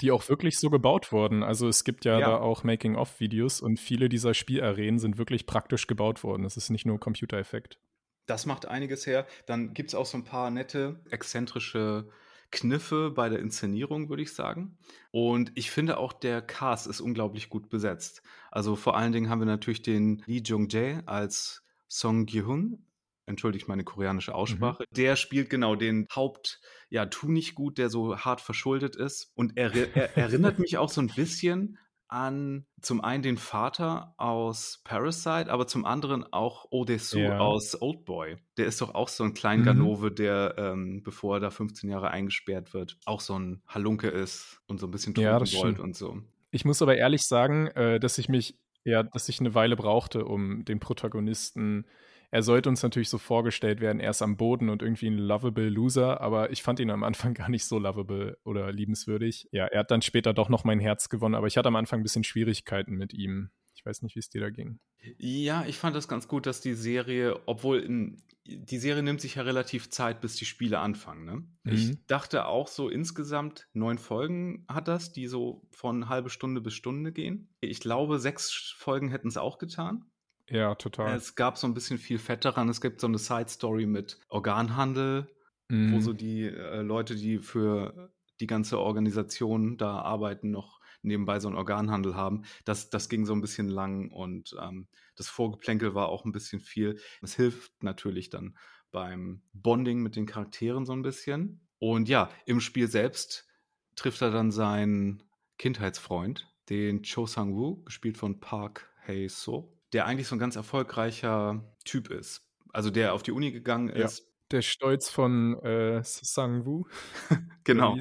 Die 0.00 0.10
auch 0.10 0.28
wirklich 0.28 0.58
so 0.58 0.70
gebaut 0.70 1.12
wurden. 1.12 1.42
Also 1.42 1.68
es 1.68 1.84
gibt 1.84 2.04
ja, 2.04 2.18
ja. 2.18 2.30
da 2.30 2.36
auch 2.38 2.64
Making-of-Videos 2.64 3.60
und 3.60 3.78
viele 3.78 4.08
dieser 4.08 4.34
Spielarenen 4.34 4.98
sind 4.98 5.18
wirklich 5.18 5.46
praktisch 5.46 5.86
gebaut 5.86 6.24
worden. 6.24 6.44
Es 6.44 6.56
ist 6.56 6.70
nicht 6.70 6.86
nur 6.86 6.98
Computereffekt. 6.98 7.78
Das 8.26 8.46
macht 8.46 8.66
einiges 8.66 9.06
her. 9.06 9.26
Dann 9.46 9.74
gibt 9.74 9.90
es 9.90 9.94
auch 9.94 10.06
so 10.06 10.16
ein 10.16 10.24
paar 10.24 10.50
nette, 10.50 11.00
exzentrische 11.10 12.08
Kniffe 12.52 13.10
bei 13.10 13.28
der 13.28 13.40
Inszenierung, 13.40 14.08
würde 14.08 14.22
ich 14.22 14.32
sagen. 14.32 14.78
Und 15.10 15.50
ich 15.56 15.70
finde 15.70 15.98
auch, 15.98 16.12
der 16.12 16.40
Cast 16.40 16.86
ist 16.86 17.00
unglaublich 17.00 17.48
gut 17.48 17.68
besetzt. 17.68 18.22
Also 18.50 18.76
vor 18.76 18.96
allen 18.96 19.12
Dingen 19.12 19.28
haben 19.28 19.40
wir 19.40 19.46
natürlich 19.46 19.82
den 19.82 20.22
Lee 20.26 20.42
Jung-jae 20.44 21.02
als 21.06 21.64
Song 21.88 22.26
Gi-hun. 22.26 22.86
Entschuldigt 23.26 23.68
meine 23.68 23.84
koreanische 23.84 24.34
Aussprache. 24.34 24.84
Mhm. 24.84 24.94
Der 24.94 25.16
spielt 25.16 25.48
genau 25.48 25.74
den 25.74 26.06
Haupt, 26.14 26.60
ja, 26.90 27.06
tu 27.06 27.28
nicht 27.28 27.54
gut, 27.54 27.78
der 27.78 27.88
so 27.88 28.18
hart 28.18 28.40
verschuldet 28.40 28.96
ist. 28.96 29.32
Und 29.34 29.56
er, 29.56 29.74
er 29.96 30.16
erinnert 30.16 30.58
mich 30.58 30.76
auch 30.76 30.90
so 30.90 31.00
ein 31.00 31.08
bisschen 31.08 31.78
an 32.12 32.66
zum 32.80 33.00
einen 33.00 33.22
den 33.22 33.38
Vater 33.38 34.14
aus 34.18 34.80
Parasite, 34.84 35.50
aber 35.50 35.66
zum 35.66 35.84
anderen 35.84 36.24
auch 36.32 36.66
Odesu 36.70 37.18
ja. 37.18 37.38
aus 37.38 37.80
Oldboy. 37.80 38.36
Der 38.56 38.66
ist 38.66 38.80
doch 38.80 38.94
auch 38.94 39.08
so 39.08 39.24
ein 39.24 39.34
kleiner 39.34 39.64
Ganove, 39.64 40.10
mhm. 40.10 40.14
der, 40.14 40.54
ähm, 40.58 41.02
bevor 41.02 41.36
er 41.36 41.40
da 41.40 41.50
15 41.50 41.88
Jahre 41.90 42.10
eingesperrt 42.10 42.74
wird, 42.74 42.98
auch 43.06 43.20
so 43.20 43.38
ein 43.38 43.62
Halunke 43.66 44.08
ist 44.08 44.60
und 44.66 44.78
so 44.78 44.86
ein 44.86 44.90
bisschen 44.90 45.14
ja, 45.14 45.40
wollt 45.40 45.80
und 45.80 45.96
so. 45.96 46.18
Ich 46.50 46.64
muss 46.64 46.82
aber 46.82 46.96
ehrlich 46.96 47.22
sagen, 47.22 47.68
äh, 47.68 47.98
dass 47.98 48.18
ich 48.18 48.28
mich, 48.28 48.58
ja, 48.84 49.02
dass 49.02 49.28
ich 49.28 49.40
eine 49.40 49.54
Weile 49.54 49.76
brauchte, 49.76 50.24
um 50.26 50.64
den 50.64 50.80
Protagonisten 50.80 51.86
er 52.32 52.42
sollte 52.42 52.70
uns 52.70 52.82
natürlich 52.82 53.10
so 53.10 53.18
vorgestellt 53.18 53.82
werden, 53.82 54.00
er 54.00 54.10
ist 54.10 54.22
am 54.22 54.38
Boden 54.38 54.70
und 54.70 54.80
irgendwie 54.80 55.06
ein 55.06 55.18
lovable 55.18 55.68
Loser, 55.68 56.22
aber 56.22 56.50
ich 56.50 56.62
fand 56.62 56.80
ihn 56.80 56.90
am 56.90 57.04
Anfang 57.04 57.34
gar 57.34 57.50
nicht 57.50 57.66
so 57.66 57.78
lovable 57.78 58.38
oder 58.42 58.72
liebenswürdig. 58.72 59.48
Ja, 59.52 59.66
er 59.66 59.80
hat 59.80 59.90
dann 59.90 60.02
später 60.02 60.32
doch 60.32 60.48
noch 60.48 60.64
mein 60.64 60.80
Herz 60.80 61.10
gewonnen, 61.10 61.34
aber 61.34 61.46
ich 61.46 61.58
hatte 61.58 61.68
am 61.68 61.76
Anfang 61.76 62.00
ein 62.00 62.02
bisschen 62.02 62.24
Schwierigkeiten 62.24 62.94
mit 62.94 63.12
ihm. 63.12 63.50
Ich 63.74 63.84
weiß 63.84 64.00
nicht, 64.02 64.16
wie 64.16 64.20
es 64.20 64.30
dir 64.30 64.40
da 64.40 64.48
ging. 64.48 64.80
Ja, 65.18 65.64
ich 65.66 65.76
fand 65.76 65.94
das 65.94 66.08
ganz 66.08 66.26
gut, 66.26 66.46
dass 66.46 66.60
die 66.60 66.74
Serie, 66.74 67.38
obwohl 67.46 67.80
in, 67.80 68.22
die 68.46 68.78
Serie 68.78 69.02
nimmt 69.02 69.20
sich 69.20 69.34
ja 69.34 69.42
relativ 69.42 69.90
Zeit, 69.90 70.22
bis 70.22 70.36
die 70.36 70.46
Spiele 70.46 70.78
anfangen. 70.78 71.24
Ne? 71.24 71.34
Mhm. 71.64 71.72
Ich 71.72 72.06
dachte 72.06 72.46
auch 72.46 72.68
so 72.68 72.88
insgesamt 72.88 73.68
neun 73.74 73.98
Folgen 73.98 74.64
hat 74.68 74.88
das, 74.88 75.12
die 75.12 75.26
so 75.26 75.66
von 75.70 76.08
halbe 76.08 76.30
Stunde 76.30 76.62
bis 76.62 76.72
Stunde 76.72 77.12
gehen. 77.12 77.48
Ich 77.60 77.80
glaube, 77.80 78.18
sechs 78.18 78.74
Folgen 78.78 79.10
hätten 79.10 79.28
es 79.28 79.36
auch 79.36 79.58
getan. 79.58 80.06
Ja, 80.48 80.74
total. 80.74 81.16
Es 81.16 81.34
gab 81.34 81.56
so 81.56 81.66
ein 81.66 81.74
bisschen 81.74 81.98
viel 81.98 82.18
Fett 82.18 82.44
daran. 82.44 82.68
Es 82.68 82.80
gibt 82.80 83.00
so 83.00 83.06
eine 83.06 83.18
Side-Story 83.18 83.86
mit 83.86 84.20
Organhandel, 84.28 85.30
mhm. 85.68 85.92
wo 85.92 86.00
so 86.00 86.12
die 86.12 86.42
äh, 86.44 86.82
Leute, 86.82 87.16
die 87.16 87.38
für 87.38 88.12
die 88.40 88.46
ganze 88.46 88.78
Organisation 88.78 89.76
da 89.76 90.00
arbeiten, 90.00 90.50
noch 90.50 90.80
nebenbei 91.02 91.40
so 91.40 91.48
einen 91.48 91.56
Organhandel 91.56 92.14
haben. 92.16 92.42
Das, 92.64 92.90
das 92.90 93.08
ging 93.08 93.26
so 93.26 93.32
ein 93.32 93.40
bisschen 93.40 93.68
lang 93.68 94.10
und 94.10 94.54
ähm, 94.60 94.88
das 95.16 95.28
Vorgeplänkel 95.28 95.94
war 95.94 96.08
auch 96.08 96.24
ein 96.24 96.32
bisschen 96.32 96.60
viel. 96.60 96.98
Es 97.20 97.34
hilft 97.34 97.82
natürlich 97.82 98.30
dann 98.30 98.56
beim 98.90 99.42
Bonding 99.52 100.00
mit 100.00 100.16
den 100.16 100.26
Charakteren 100.26 100.86
so 100.86 100.92
ein 100.92 101.02
bisschen. 101.02 101.66
Und 101.78 102.08
ja, 102.08 102.30
im 102.46 102.60
Spiel 102.60 102.88
selbst 102.88 103.48
trifft 103.96 104.22
er 104.22 104.30
dann 104.30 104.50
seinen 104.50 105.22
Kindheitsfreund, 105.58 106.48
den 106.68 107.02
Cho 107.02 107.26
Sang-woo, 107.26 107.82
gespielt 107.84 108.16
von 108.16 108.40
Park 108.40 108.88
Hae-so, 109.06 109.76
der 109.92 110.06
eigentlich 110.06 110.28
so 110.28 110.36
ein 110.36 110.38
ganz 110.38 110.56
erfolgreicher 110.56 111.64
Typ 111.84 112.10
ist. 112.10 112.48
Also 112.72 112.90
der 112.90 113.14
auf 113.14 113.22
die 113.22 113.32
Uni 113.32 113.52
gegangen 113.52 113.88
ist. 113.88 114.18
Ja, 114.20 114.24
der 114.52 114.62
Stolz 114.62 115.08
von 115.10 115.58
äh, 115.62 116.02
Sang-woo. 116.04 116.86
genau. 117.64 117.96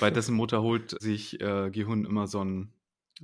Bei 0.00 0.10
dessen 0.10 0.34
Mutter 0.34 0.62
holt 0.62 1.00
sich 1.00 1.40
äh, 1.40 1.70
Gihun 1.70 2.04
immer 2.04 2.26
so 2.26 2.40
einen 2.40 2.72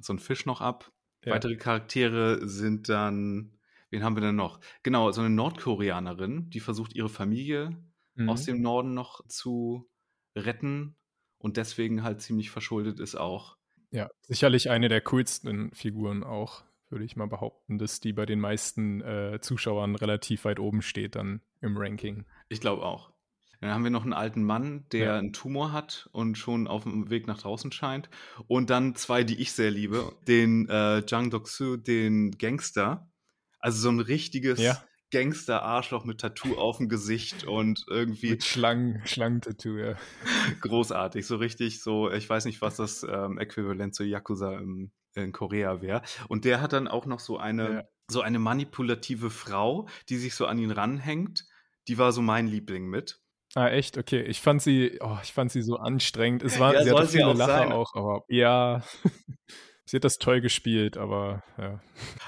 so 0.00 0.16
Fisch 0.16 0.46
noch 0.46 0.60
ab. 0.60 0.92
Ja. 1.24 1.34
Weitere 1.34 1.56
Charaktere 1.56 2.46
sind 2.46 2.88
dann, 2.88 3.58
wen 3.90 4.04
haben 4.04 4.16
wir 4.16 4.20
denn 4.20 4.36
noch? 4.36 4.60
Genau, 4.82 5.10
so 5.10 5.20
eine 5.20 5.30
Nordkoreanerin, 5.30 6.50
die 6.50 6.60
versucht, 6.60 6.94
ihre 6.94 7.08
Familie 7.08 7.76
mhm. 8.14 8.28
aus 8.28 8.44
dem 8.44 8.60
Norden 8.60 8.94
noch 8.94 9.26
zu 9.26 9.88
retten 10.36 10.96
und 11.38 11.56
deswegen 11.56 12.02
halt 12.02 12.20
ziemlich 12.20 12.50
verschuldet 12.50 13.00
ist 13.00 13.16
auch. 13.16 13.56
Ja, 13.90 14.10
sicherlich 14.20 14.70
eine 14.70 14.88
der 14.88 15.00
coolsten 15.00 15.72
Figuren 15.72 16.22
auch, 16.22 16.62
würde 16.90 17.04
ich 17.04 17.16
mal 17.16 17.28
behaupten, 17.28 17.78
dass 17.78 18.00
die 18.00 18.12
bei 18.12 18.26
den 18.26 18.40
meisten 18.40 19.00
äh, 19.00 19.38
Zuschauern 19.40 19.94
relativ 19.94 20.44
weit 20.44 20.58
oben 20.58 20.82
steht 20.82 21.16
dann 21.16 21.42
im 21.60 21.76
Ranking. 21.76 22.24
Ich 22.48 22.60
glaube 22.60 22.82
auch. 22.82 23.12
Dann 23.60 23.70
haben 23.70 23.82
wir 23.82 23.90
noch 23.90 24.04
einen 24.04 24.12
alten 24.12 24.44
Mann, 24.44 24.86
der 24.92 25.04
ja. 25.04 25.18
einen 25.18 25.32
Tumor 25.32 25.72
hat 25.72 26.08
und 26.12 26.38
schon 26.38 26.68
auf 26.68 26.84
dem 26.84 27.10
Weg 27.10 27.26
nach 27.26 27.38
draußen 27.38 27.72
scheint. 27.72 28.08
Und 28.46 28.70
dann 28.70 28.94
zwei, 28.94 29.24
die 29.24 29.40
ich 29.40 29.52
sehr 29.52 29.70
liebe. 29.70 30.12
Den 30.28 30.68
äh, 30.68 31.02
Jang 31.06 31.30
Dok-soo, 31.30 31.76
den 31.76 32.38
Gangster. 32.38 33.10
Also 33.58 33.80
so 33.80 33.88
ein 33.88 33.98
richtiges 33.98 34.60
ja. 34.60 34.80
Gangster-Arschloch 35.10 36.04
mit 36.04 36.20
Tattoo 36.20 36.56
auf 36.56 36.76
dem 36.76 36.88
Gesicht 36.88 37.44
und 37.44 37.84
irgendwie. 37.88 38.30
Mit 38.30 38.44
Schlangen, 38.44 39.02
Schlangen-Tattoo, 39.04 39.76
ja. 39.76 39.96
Großartig, 40.60 41.26
so 41.26 41.36
richtig 41.36 41.82
so, 41.82 42.10
ich 42.12 42.28
weiß 42.28 42.44
nicht, 42.44 42.60
was 42.60 42.76
das 42.76 43.02
ähm, 43.02 43.38
Äquivalent 43.38 43.94
zu 43.94 44.04
Yakuza 44.04 44.56
im, 44.58 44.92
in 45.22 45.32
Korea 45.32 45.80
wäre. 45.80 46.02
Und 46.28 46.44
der 46.44 46.60
hat 46.60 46.72
dann 46.72 46.88
auch 46.88 47.06
noch 47.06 47.20
so 47.20 47.38
eine, 47.38 47.72
ja. 47.72 47.84
so 48.08 48.20
eine 48.20 48.38
manipulative 48.38 49.30
Frau, 49.30 49.88
die 50.08 50.16
sich 50.16 50.34
so 50.34 50.46
an 50.46 50.58
ihn 50.58 50.70
ranhängt. 50.70 51.44
Die 51.88 51.98
war 51.98 52.12
so 52.12 52.22
mein 52.22 52.46
Liebling 52.46 52.86
mit. 52.86 53.20
Ah, 53.54 53.68
echt? 53.68 53.96
Okay. 53.96 54.22
Ich 54.22 54.40
fand 54.40 54.62
sie, 54.62 54.98
oh, 55.00 55.16
ich 55.22 55.32
fand 55.32 55.50
sie 55.50 55.62
so 55.62 55.76
anstrengend. 55.76 56.42
Es 56.42 56.58
war, 56.60 56.74
ja, 56.74 56.84
sie 56.84 56.90
hatte 56.90 57.08
viele 57.08 57.28
auch 57.28 57.34
Lacher 57.34 57.58
sein. 57.58 57.72
auch, 57.72 57.94
aber 57.94 58.24
ja. 58.28 58.82
sie 59.86 59.96
hat 59.96 60.04
das 60.04 60.18
toll 60.18 60.40
gespielt, 60.40 60.96
aber 60.96 61.42
ja. 61.56 61.80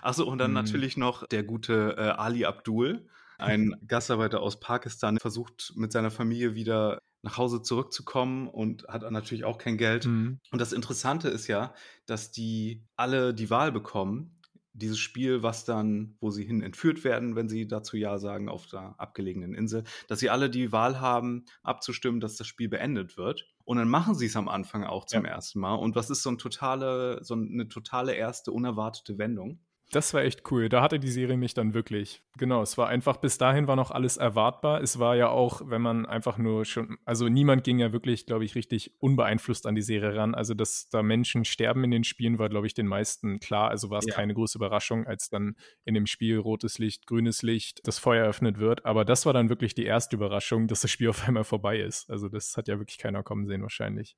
Achso, 0.03 0.25
und 0.25 0.39
dann 0.39 0.49
hm. 0.49 0.55
natürlich 0.55 0.97
noch 0.97 1.27
der 1.27 1.43
gute 1.43 1.97
äh, 1.99 2.03
Ali 2.03 2.47
Abdul, 2.47 3.07
ein 3.39 3.75
Gastarbeiter 3.87 4.41
aus 4.41 4.61
Pakistan, 4.61 5.19
versucht 5.19 5.73
mit 5.77 5.93
seiner 5.93 6.11
Familie 6.11 6.55
wieder 6.55 7.03
nach 7.23 7.37
Hause 7.37 7.63
zurückzukommen 7.63 8.49
und 8.49 8.87
hat 8.89 9.09
natürlich 9.11 9.45
auch 9.45 9.59
kein 9.59 9.77
Geld. 9.77 10.07
Mhm. 10.07 10.41
Und 10.51 10.61
das 10.61 10.73
Interessante 10.73 11.29
ist 11.29 11.47
ja, 11.47 11.75
dass 12.07 12.31
die 12.31 12.85
alle 12.97 13.35
die 13.35 13.51
Wahl 13.51 13.73
bekommen, 13.73 14.41
dieses 14.73 14.99
Spiel, 14.99 15.43
was 15.43 15.65
dann, 15.65 16.17
wo 16.21 16.31
sie 16.31 16.45
hin 16.45 16.63
entführt 16.63 17.05
werden, 17.05 17.37
wenn 17.37 17.49
sie 17.49 17.67
dazu 17.67 17.97
Ja 17.97 18.19
sagen, 18.19 18.49
auf 18.49 18.67
der 18.67 18.95
abgelegenen 18.99 19.55
Insel, 19.55 19.85
dass 20.09 20.21
sie 20.21 20.31
alle 20.31 20.49
die 20.49 20.73
Wahl 20.73 21.01
haben, 21.01 21.45
abzustimmen, 21.63 22.21
dass 22.21 22.37
das 22.37 22.47
Spiel 22.47 22.69
beendet 22.69 23.17
wird. 23.17 23.47
Und 23.65 23.79
dann 23.79 23.89
machen 23.89 24.15
sie 24.15 24.27
es 24.27 24.37
am 24.37 24.49
Anfang 24.49 24.85
auch 24.85 25.05
zum 25.05 25.25
ja. 25.25 25.33
ersten 25.33 25.61
Mal. 25.61 25.75
Und 25.75 25.97
was 25.97 26.11
ist 26.11 26.23
so, 26.23 26.31
ein 26.31 26.39
totale, 26.39 27.23
so 27.23 27.35
eine 27.35 27.69
totale 27.69 28.15
erste 28.15 28.53
unerwartete 28.53 29.19
Wendung? 29.19 29.61
Das 29.93 30.15
war 30.15 30.23
echt 30.23 30.49
cool. 30.53 30.69
Da 30.69 30.83
hatte 30.83 31.01
die 31.01 31.11
Serie 31.11 31.37
mich 31.37 31.53
dann 31.53 31.75
wirklich. 31.75 32.23
Genau, 32.39 32.63
es 32.63 32.79
war 32.79 32.87
einfach, 32.87 33.17
bis 33.17 33.39
dahin 33.39 33.67
war 33.67 33.75
noch 33.75 33.91
alles 33.91 34.19
erwartbar. 34.19 34.81
Es 34.81 35.01
war 35.01 35.17
ja 35.17 35.29
auch, 35.29 35.63
wenn 35.65 35.83
man 35.83 36.07
einfach 36.07 36.39
nur 36.39 36.65
schon, 36.65 36.99
also 37.05 37.29
niemand 37.29 37.65
ging 37.65 37.81
ja 37.81 37.93
wirklich, 37.93 38.25
glaube 38.25 38.45
ich, 38.45 38.55
richtig 38.55 38.93
unbeeinflusst 39.01 39.67
an 39.67 39.75
die 39.75 39.83
Serie 39.83 40.15
ran. 40.15 40.37
Also, 40.37 40.55
dass 40.55 40.89
da 40.91 41.03
Menschen 41.03 41.45
sterben 41.45 41.83
in 41.83 41.91
den 41.91 42.05
Spielen, 42.05 42.39
war, 42.39 42.49
glaube 42.49 42.69
ich, 42.69 42.75
den 42.75 42.87
meisten 42.87 43.41
klar. 43.41 43.69
Also 43.71 43.91
war 43.91 43.99
es 43.99 44.07
ja. 44.07 44.15
keine 44.15 44.33
große 44.33 44.59
Überraschung, 44.59 45.09
als 45.09 45.29
dann 45.29 45.57
in 45.85 45.95
dem 45.95 46.07
Spiel 46.07 46.39
rotes 46.39 46.79
Licht, 46.79 47.09
grünes 47.09 47.43
Licht, 47.43 47.81
das 47.85 47.99
Feuer 47.99 48.23
eröffnet 48.23 48.61
wird. 48.61 48.87
Aber 48.87 49.05
das 49.05 49.27
war 49.27 49.33
dann 49.33 49.49
wirklich 49.49 49.75
die 49.75 49.87
erste 49.87 50.15
Überraschung, 50.15 50.69
dass 50.69 50.83
das 50.83 50.91
Spiel 50.93 51.09
auf 51.09 51.27
einmal 51.27 51.45
vorbei 51.45 51.81
ist. 51.81 52.09
Also, 52.09 52.29
das 52.29 52.57
hat 52.57 52.69
ja 52.69 52.79
wirklich 52.79 52.99
keiner 52.99 53.25
kommen 53.25 53.45
sehen, 53.47 53.63
wahrscheinlich. 53.63 54.17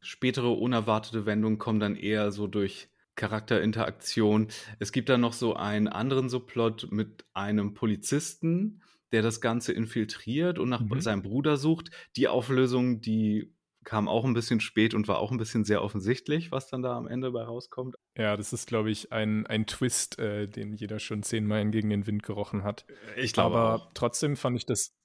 Spätere 0.00 0.50
unerwartete 0.50 1.26
Wendungen 1.26 1.58
kommen 1.58 1.80
dann 1.80 1.96
eher 1.96 2.30
so 2.30 2.46
durch 2.46 2.88
Charakterinteraktion. 3.18 4.48
Es 4.78 4.92
gibt 4.92 5.08
da 5.08 5.18
noch 5.18 5.34
so 5.34 5.54
einen 5.54 5.88
anderen 5.88 6.28
Subplot 6.30 6.88
mit 6.90 7.26
einem 7.34 7.74
Polizisten, 7.74 8.82
der 9.12 9.22
das 9.22 9.40
Ganze 9.40 9.72
infiltriert 9.72 10.58
und 10.58 10.68
nach 10.68 10.80
mhm. 10.80 11.00
seinem 11.00 11.22
Bruder 11.22 11.56
sucht. 11.56 11.90
Die 12.16 12.28
Auflösung, 12.28 13.00
die 13.00 13.52
kam 13.84 14.06
auch 14.06 14.26
ein 14.26 14.34
bisschen 14.34 14.60
spät 14.60 14.92
und 14.92 15.08
war 15.08 15.18
auch 15.18 15.30
ein 15.30 15.38
bisschen 15.38 15.64
sehr 15.64 15.82
offensichtlich, 15.82 16.52
was 16.52 16.68
dann 16.68 16.82
da 16.82 16.94
am 16.94 17.08
Ende 17.08 17.30
bei 17.30 17.42
rauskommt. 17.42 17.96
Ja, 18.18 18.36
das 18.36 18.52
ist, 18.52 18.66
glaube 18.66 18.90
ich, 18.90 19.12
ein, 19.12 19.46
ein 19.46 19.66
Twist, 19.66 20.18
äh, 20.18 20.46
den 20.46 20.74
jeder 20.74 20.98
schon 20.98 21.22
zehnmal 21.22 21.70
gegen 21.70 21.88
den 21.88 22.06
Wind 22.06 22.22
gerochen 22.22 22.64
hat. 22.64 22.84
Ich 23.16 23.32
glaube 23.32 23.56
Aber 23.56 23.74
auch. 23.76 23.90
trotzdem 23.94 24.36
fand 24.36 24.58
ich 24.58 24.66
das 24.66 24.97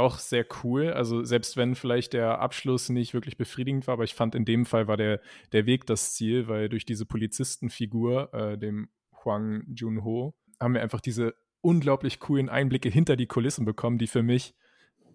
auch 0.00 0.18
sehr 0.18 0.44
cool. 0.62 0.92
Also 0.92 1.22
selbst 1.24 1.56
wenn 1.56 1.74
vielleicht 1.74 2.12
der 2.12 2.40
Abschluss 2.40 2.88
nicht 2.88 3.14
wirklich 3.14 3.36
befriedigend 3.36 3.86
war, 3.86 3.94
aber 3.94 4.04
ich 4.04 4.14
fand 4.14 4.34
in 4.34 4.44
dem 4.44 4.66
Fall 4.66 4.88
war 4.88 4.96
der, 4.96 5.20
der 5.52 5.66
Weg 5.66 5.86
das 5.86 6.14
Ziel, 6.14 6.48
weil 6.48 6.68
durch 6.68 6.84
diese 6.84 7.06
Polizistenfigur, 7.06 8.34
äh, 8.34 8.58
dem 8.58 8.88
Huang 9.24 9.62
Junho, 9.74 10.34
haben 10.58 10.74
wir 10.74 10.82
einfach 10.82 11.00
diese 11.00 11.34
unglaublich 11.60 12.20
coolen 12.20 12.48
Einblicke 12.48 12.88
hinter 12.88 13.16
die 13.16 13.26
Kulissen 13.26 13.64
bekommen, 13.64 13.98
die 13.98 14.06
für 14.06 14.22
mich, 14.22 14.54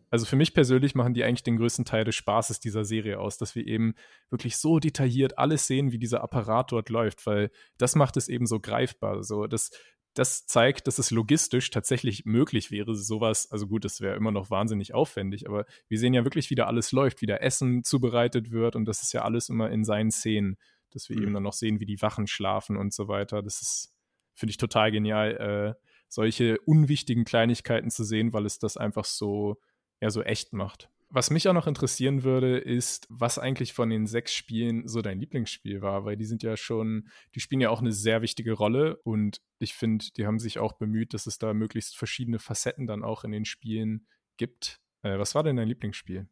also 0.09 0.25
für 0.25 0.35
mich 0.35 0.53
persönlich 0.53 0.95
machen 0.95 1.13
die 1.13 1.23
eigentlich 1.23 1.43
den 1.43 1.57
größten 1.57 1.85
Teil 1.85 2.03
des 2.03 2.15
Spaßes 2.15 2.59
dieser 2.59 2.85
Serie 2.85 3.19
aus, 3.19 3.37
dass 3.37 3.55
wir 3.55 3.65
eben 3.65 3.95
wirklich 4.29 4.57
so 4.57 4.79
detailliert 4.79 5.37
alles 5.37 5.67
sehen, 5.67 5.91
wie 5.91 5.99
dieser 5.99 6.23
Apparat 6.23 6.71
dort 6.71 6.89
läuft, 6.89 7.25
weil 7.25 7.51
das 7.77 7.95
macht 7.95 8.15
es 8.17 8.27
eben 8.27 8.45
so 8.45 8.59
greifbar. 8.59 9.23
So, 9.23 9.47
das, 9.47 9.71
das 10.15 10.45
zeigt, 10.45 10.87
dass 10.87 10.97
es 10.97 11.11
logistisch 11.11 11.69
tatsächlich 11.69 12.25
möglich 12.25 12.71
wäre, 12.71 12.95
sowas, 12.95 13.51
also 13.51 13.67
gut, 13.67 13.85
das 13.85 14.01
wäre 14.01 14.15
immer 14.15 14.31
noch 14.31 14.49
wahnsinnig 14.49 14.93
aufwendig, 14.93 15.47
aber 15.47 15.65
wir 15.89 15.99
sehen 15.99 16.13
ja 16.13 16.23
wirklich, 16.23 16.49
wie 16.49 16.55
da 16.55 16.65
alles 16.65 16.91
läuft, 16.91 17.21
wie 17.21 17.25
da 17.25 17.35
Essen 17.35 17.83
zubereitet 17.83 18.51
wird 18.51 18.75
und 18.75 18.85
das 18.85 19.03
ist 19.03 19.13
ja 19.13 19.23
alles 19.23 19.49
immer 19.49 19.69
in 19.69 19.83
seinen 19.83 20.11
Szenen, 20.11 20.57
dass 20.91 21.09
wir 21.09 21.17
mhm. 21.17 21.23
eben 21.23 21.33
dann 21.33 21.43
noch 21.43 21.53
sehen, 21.53 21.81
wie 21.81 21.85
die 21.85 22.01
Wachen 22.01 22.27
schlafen 22.27 22.77
und 22.77 22.93
so 22.93 23.09
weiter. 23.09 23.41
Das 23.41 23.61
ist, 23.61 23.93
finde 24.33 24.51
ich, 24.51 24.57
total 24.57 24.91
genial, 24.91 25.75
äh, 25.77 25.81
solche 26.07 26.59
unwichtigen 26.61 27.25
Kleinigkeiten 27.25 27.91
zu 27.91 28.05
sehen, 28.05 28.31
weil 28.31 28.45
es 28.45 28.57
das 28.57 28.77
einfach 28.77 29.03
so, 29.03 29.57
ja, 29.99 30.09
so 30.09 30.23
echt 30.23 30.53
macht. 30.53 30.89
Was 31.15 31.31
mich 31.31 31.47
auch 31.47 31.53
noch 31.53 31.65
interessieren 31.65 32.23
würde, 32.23 32.57
ist, 32.57 33.07
was 33.09 33.39
eigentlich 33.39 33.71
von 33.71 33.89
den 33.89 34.05
sechs 34.05 34.33
Spielen 34.33 34.85
so 34.85 35.01
dein 35.01 35.17
Lieblingsspiel 35.17 35.81
war, 35.81 36.03
weil 36.03 36.17
die 36.17 36.25
sind 36.25 36.43
ja 36.43 36.57
schon, 36.57 37.07
die 37.35 37.39
spielen 37.39 37.61
ja 37.61 37.69
auch 37.69 37.79
eine 37.79 37.93
sehr 37.93 38.21
wichtige 38.21 38.51
Rolle 38.51 38.97
und 38.97 39.41
ich 39.57 39.75
finde, 39.75 40.03
die 40.17 40.27
haben 40.27 40.39
sich 40.39 40.59
auch 40.59 40.73
bemüht, 40.73 41.13
dass 41.13 41.25
es 41.25 41.37
da 41.37 41.53
möglichst 41.53 41.95
verschiedene 41.95 42.37
Facetten 42.37 42.85
dann 42.85 43.01
auch 43.01 43.23
in 43.23 43.31
den 43.31 43.45
Spielen 43.45 44.07
gibt. 44.35 44.81
Äh, 45.03 45.17
was 45.17 45.35
war 45.35 45.43
denn 45.43 45.55
dein 45.55 45.69
Lieblingsspiel? 45.69 46.27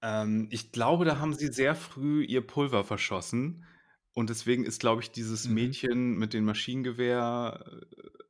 Ähm, 0.00 0.46
ich 0.52 0.70
glaube, 0.70 1.04
da 1.04 1.18
haben 1.18 1.34
sie 1.34 1.48
sehr 1.48 1.74
früh 1.74 2.22
ihr 2.22 2.46
Pulver 2.46 2.84
verschossen. 2.84 3.64
Und 4.12 4.30
deswegen 4.30 4.64
ist, 4.64 4.80
glaube 4.80 5.02
ich, 5.02 5.10
dieses 5.10 5.46
mhm. 5.46 5.54
Mädchen 5.54 6.18
mit 6.18 6.32
dem 6.32 6.44
Maschinengewehr 6.44 7.64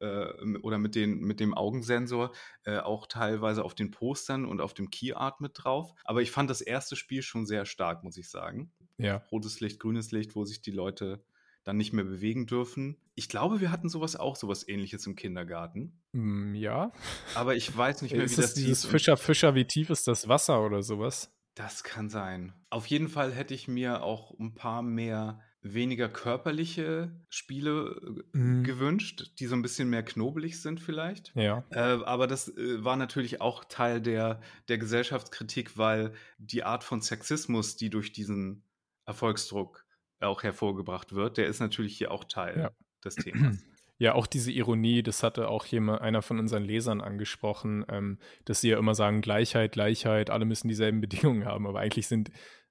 äh, 0.00 0.56
oder 0.58 0.78
mit, 0.78 0.94
den, 0.94 1.20
mit 1.20 1.40
dem 1.40 1.54
Augensensor 1.54 2.32
äh, 2.64 2.78
auch 2.78 3.06
teilweise 3.06 3.64
auf 3.64 3.74
den 3.74 3.90
Postern 3.90 4.44
und 4.44 4.60
auf 4.60 4.74
dem 4.74 4.90
Keyart 4.90 5.40
mit 5.40 5.52
drauf. 5.54 5.94
Aber 6.04 6.22
ich 6.22 6.30
fand 6.30 6.50
das 6.50 6.60
erste 6.60 6.96
Spiel 6.96 7.22
schon 7.22 7.46
sehr 7.46 7.64
stark, 7.64 8.04
muss 8.04 8.16
ich 8.16 8.28
sagen. 8.28 8.72
Ja. 8.98 9.24
Rotes 9.32 9.60
Licht, 9.60 9.80
grünes 9.80 10.12
Licht, 10.12 10.34
wo 10.36 10.44
sich 10.44 10.60
die 10.60 10.70
Leute 10.70 11.24
dann 11.64 11.76
nicht 11.76 11.92
mehr 11.92 12.04
bewegen 12.04 12.46
dürfen. 12.46 12.96
Ich 13.14 13.28
glaube, 13.28 13.60
wir 13.60 13.70
hatten 13.70 13.88
sowas 13.88 14.16
auch, 14.16 14.36
sowas 14.36 14.66
ähnliches 14.66 15.06
im 15.06 15.14
Kindergarten. 15.14 16.00
Mm, 16.12 16.54
ja. 16.54 16.92
Aber 17.34 17.54
ich 17.54 17.74
weiß 17.74 18.02
nicht 18.02 18.12
mehr, 18.12 18.24
ist 18.24 18.32
wie 18.32 18.42
das, 18.42 18.54
das 18.54 18.54
dieses 18.54 18.84
Fischer, 18.84 19.16
Fischer, 19.16 19.54
wie 19.54 19.66
tief 19.66 19.90
ist 19.90 20.08
das 20.08 20.28
Wasser 20.28 20.64
oder 20.64 20.82
sowas? 20.82 21.32
Das 21.54 21.84
kann 21.84 22.08
sein. 22.08 22.54
Auf 22.70 22.86
jeden 22.86 23.08
Fall 23.08 23.32
hätte 23.32 23.54
ich 23.54 23.68
mir 23.68 24.02
auch 24.02 24.38
ein 24.38 24.54
paar 24.54 24.82
mehr 24.82 25.40
weniger 25.62 26.08
körperliche 26.08 27.10
Spiele 27.28 28.24
äh, 28.34 28.36
mhm. 28.36 28.64
gewünscht, 28.64 29.32
die 29.38 29.46
so 29.46 29.54
ein 29.54 29.62
bisschen 29.62 29.90
mehr 29.90 30.02
knobelig 30.02 30.62
sind 30.62 30.80
vielleicht. 30.80 31.32
Ja. 31.34 31.64
Äh, 31.70 32.02
aber 32.04 32.26
das 32.26 32.48
äh, 32.48 32.82
war 32.82 32.96
natürlich 32.96 33.40
auch 33.40 33.64
Teil 33.64 34.00
der, 34.00 34.40
der 34.68 34.78
Gesellschaftskritik, 34.78 35.76
weil 35.76 36.12
die 36.38 36.64
Art 36.64 36.82
von 36.82 37.02
Sexismus, 37.02 37.76
die 37.76 37.90
durch 37.90 38.12
diesen 38.12 38.62
Erfolgsdruck 39.04 39.84
auch 40.20 40.42
hervorgebracht 40.42 41.14
wird, 41.14 41.36
der 41.36 41.46
ist 41.46 41.60
natürlich 41.60 41.96
hier 41.96 42.10
auch 42.10 42.24
Teil 42.24 42.58
ja. 42.58 42.70
des 43.04 43.16
Themas. 43.16 43.58
Ja, 44.00 44.14
auch 44.14 44.26
diese 44.26 44.50
Ironie, 44.50 45.02
das 45.02 45.22
hatte 45.22 45.48
auch 45.48 45.66
jemand, 45.66 46.00
einer 46.00 46.22
von 46.22 46.38
unseren 46.38 46.64
Lesern 46.64 47.02
angesprochen, 47.02 47.84
ähm, 47.90 48.18
dass 48.46 48.62
sie 48.62 48.70
ja 48.70 48.78
immer 48.78 48.94
sagen, 48.94 49.20
Gleichheit, 49.20 49.72
Gleichheit, 49.72 50.30
alle 50.30 50.46
müssen 50.46 50.68
dieselben 50.68 51.00
Bedingungen 51.02 51.44
haben, 51.44 51.66
aber 51.66 51.80
eigentlich 51.80 52.06
sind 52.06 52.30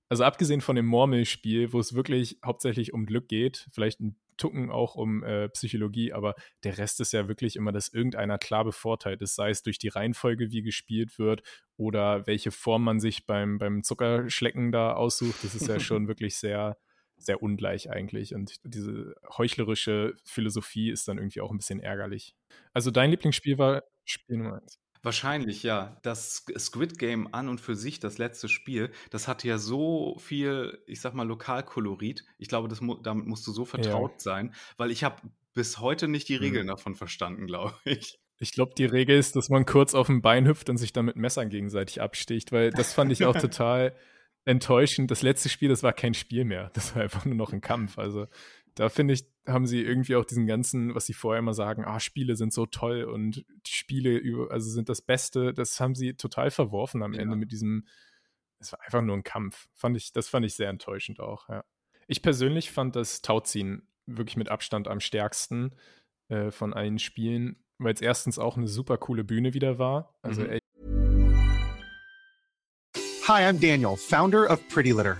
also 0.10 0.24
abgesehen 0.24 0.62
von 0.62 0.76
dem 0.76 0.88
Murmelspiel, 0.88 1.72
wo 1.72 1.80
es 1.80 1.94
wirklich 1.94 2.40
hauptsächlich 2.44 2.94
um 2.94 3.06
Glück 3.06 3.28
geht, 3.28 3.68
vielleicht 3.72 4.00
ein 4.00 4.18
Tucken 4.38 4.72
auch 4.72 4.96
um 4.96 5.24
äh, 5.24 5.50
Psychologie, 5.50 6.14
aber 6.14 6.34
der 6.64 6.78
Rest 6.78 7.00
ist 7.02 7.14
ja 7.14 7.28
wirklich 7.28 7.56
immer, 7.56 7.72
dass 7.72 7.90
irgendeiner 7.90 8.38
klar 8.38 8.64
bevorteilt 8.64 9.22
ist, 9.22 9.36
sei 9.36 9.50
es 9.50 9.62
durch 9.62 9.78
die 9.78 9.90
Reihenfolge, 9.90 10.52
wie 10.52 10.62
gespielt 10.62 11.20
wird 11.20 11.44
oder 11.78 12.26
welche 12.26 12.52
Form 12.52 12.84
man 12.84 13.00
sich 13.00 13.28
beim, 13.28 13.60
beim 13.60 13.84
Zuckerschlecken 13.84 14.72
da 14.72 14.94
aussucht. 14.94 15.44
Das 15.44 15.56
ist 15.56 15.68
ja 15.68 15.80
schon 15.80 16.08
wirklich 16.08 16.38
sehr, 16.38 16.78
sehr 17.18 17.44
ungleich 17.44 17.92
eigentlich. 17.92 18.34
Und 18.34 18.56
diese 18.64 19.14
heuchlerische 19.38 20.16
Philosophie 20.24 20.90
ist 20.90 21.08
dann 21.08 21.18
irgendwie 21.18 21.42
auch 21.42 21.52
ein 21.52 21.58
bisschen 21.58 21.82
ärgerlich. 21.82 22.34
Also 22.74 22.92
dein 22.92 23.12
Lieblingsspiel 23.12 23.58
war 23.58 23.84
Spiel 24.06 24.38
Nummer 24.38 24.62
eins. 24.62 24.80
Wahrscheinlich, 25.02 25.64
ja. 25.64 25.98
Das 26.04 26.46
Squid 26.58 27.00
Game 27.00 27.34
an 27.34 27.48
und 27.48 27.62
für 27.62 27.76
sich, 27.76 28.00
das 28.00 28.18
letzte 28.18 28.50
Spiel, 28.50 28.92
das 29.10 29.28
hatte 29.28 29.48
ja 29.48 29.58
so 29.58 30.18
viel, 30.20 30.80
ich 30.88 31.00
sag 31.00 31.14
mal, 31.14 31.28
Lokalkolorit. 31.28 32.26
Ich 32.38 32.50
glaube, 32.50 32.68
das 32.68 32.82
damit 33.04 33.26
musst 33.26 33.48
du 33.48 33.52
so 33.52 33.66
vertraut 33.66 34.14
ja. 34.14 34.20
sein, 34.20 34.54
weil 34.78 34.92
ich 34.92 35.04
habe 35.04 35.22
bis 35.54 35.80
heute 35.80 36.08
nicht 36.08 36.28
die 36.28 36.36
Regeln 36.36 36.66
mhm. 36.66 36.70
davon 36.70 36.96
verstanden, 36.96 37.48
glaube 37.48 37.76
ich. 37.86 38.20
Ich 38.42 38.54
glaube, 38.54 38.74
die 38.78 38.86
Regel 38.86 39.18
ist, 39.18 39.36
dass 39.36 39.50
man 39.50 39.66
kurz 39.66 39.94
auf 39.94 40.08
dem 40.08 40.22
Bein 40.22 40.48
hüpft 40.48 40.70
und 40.70 40.78
sich 40.78 40.94
dann 40.94 41.06
mit 41.06 41.18
Messern 41.18 41.50
gegenseitig 41.50 42.02
absticht, 42.02 42.52
weil 42.52 42.72
das 42.72 42.94
fand 42.94 43.12
ich 43.12 43.26
auch 43.26 43.36
total 43.40 43.96
enttäuschend. 44.46 45.12
Das 45.12 45.22
letzte 45.22 45.50
Spiel, 45.50 45.70
das 45.70 45.84
war 45.84 45.92
kein 45.94 46.14
Spiel 46.14 46.46
mehr. 46.46 46.72
Das 46.74 46.96
war 46.96 47.04
einfach 47.04 47.26
nur 47.26 47.36
noch 47.36 47.52
ein 47.52 47.60
Kampf. 47.62 47.98
Also 47.98 48.28
da 48.76 48.88
finde 48.88 49.14
ich, 49.14 49.26
haben 49.50 49.66
sie 49.66 49.82
irgendwie 49.82 50.16
auch 50.16 50.26
diesen 50.26 50.48
ganzen, 50.48 50.96
was 50.96 51.06
sie 51.06 51.14
vorher 51.14 51.40
immer 51.40 51.54
sagen, 51.54 51.84
ah, 51.86 52.00
Spiele 52.00 52.36
sind 52.36 52.54
so 52.54 52.66
toll 52.66 53.04
und 53.04 53.46
Spiele 53.68 54.48
also 54.50 54.70
sind 54.70 54.90
das 54.90 55.02
Beste, 55.02 55.54
das 55.54 55.80
haben 55.80 55.96
sie 55.96 56.14
total 56.14 56.52
verworfen 56.52 57.04
am 57.04 57.14
ja. 57.14 57.22
Ende 57.22 57.36
mit 57.36 57.52
diesem, 57.52 57.88
es 58.60 58.72
war 58.72 58.82
einfach 58.82 59.02
nur 59.02 59.16
ein 59.16 59.24
Kampf. 59.24 59.68
Fand 59.74 59.98
ich, 59.98 60.14
das 60.14 60.28
fand 60.30 60.46
ich 60.46 60.56
sehr 60.56 60.70
enttäuschend 60.70 61.20
auch, 61.20 61.50
ja. 61.50 61.64
Ich 62.08 62.22
persönlich 62.22 62.72
fand 62.72 62.96
das 62.96 63.22
Tauziehen 63.22 63.88
wirklich 64.08 64.38
mit 64.38 64.50
Abstand 64.50 64.88
am 64.88 65.00
stärksten 65.00 65.76
äh, 66.30 66.50
von 66.50 66.74
allen 66.74 66.98
Spielen, 66.98 67.64
weil 67.78 67.94
es 67.94 68.02
erstens 68.02 68.40
auch 68.40 68.58
eine 68.58 68.68
super 68.68 68.98
coole 68.98 69.24
Bühne 69.24 69.54
wieder 69.54 69.78
war. 69.78 70.16
Also 70.24 70.42
mhm. 70.42 70.60
Hi, 73.28 73.44
I'm 73.44 73.60
Daniel, 73.60 73.96
Founder 73.96 74.50
of 74.50 74.68
Pretty 74.70 74.92
Litter. 74.92 75.20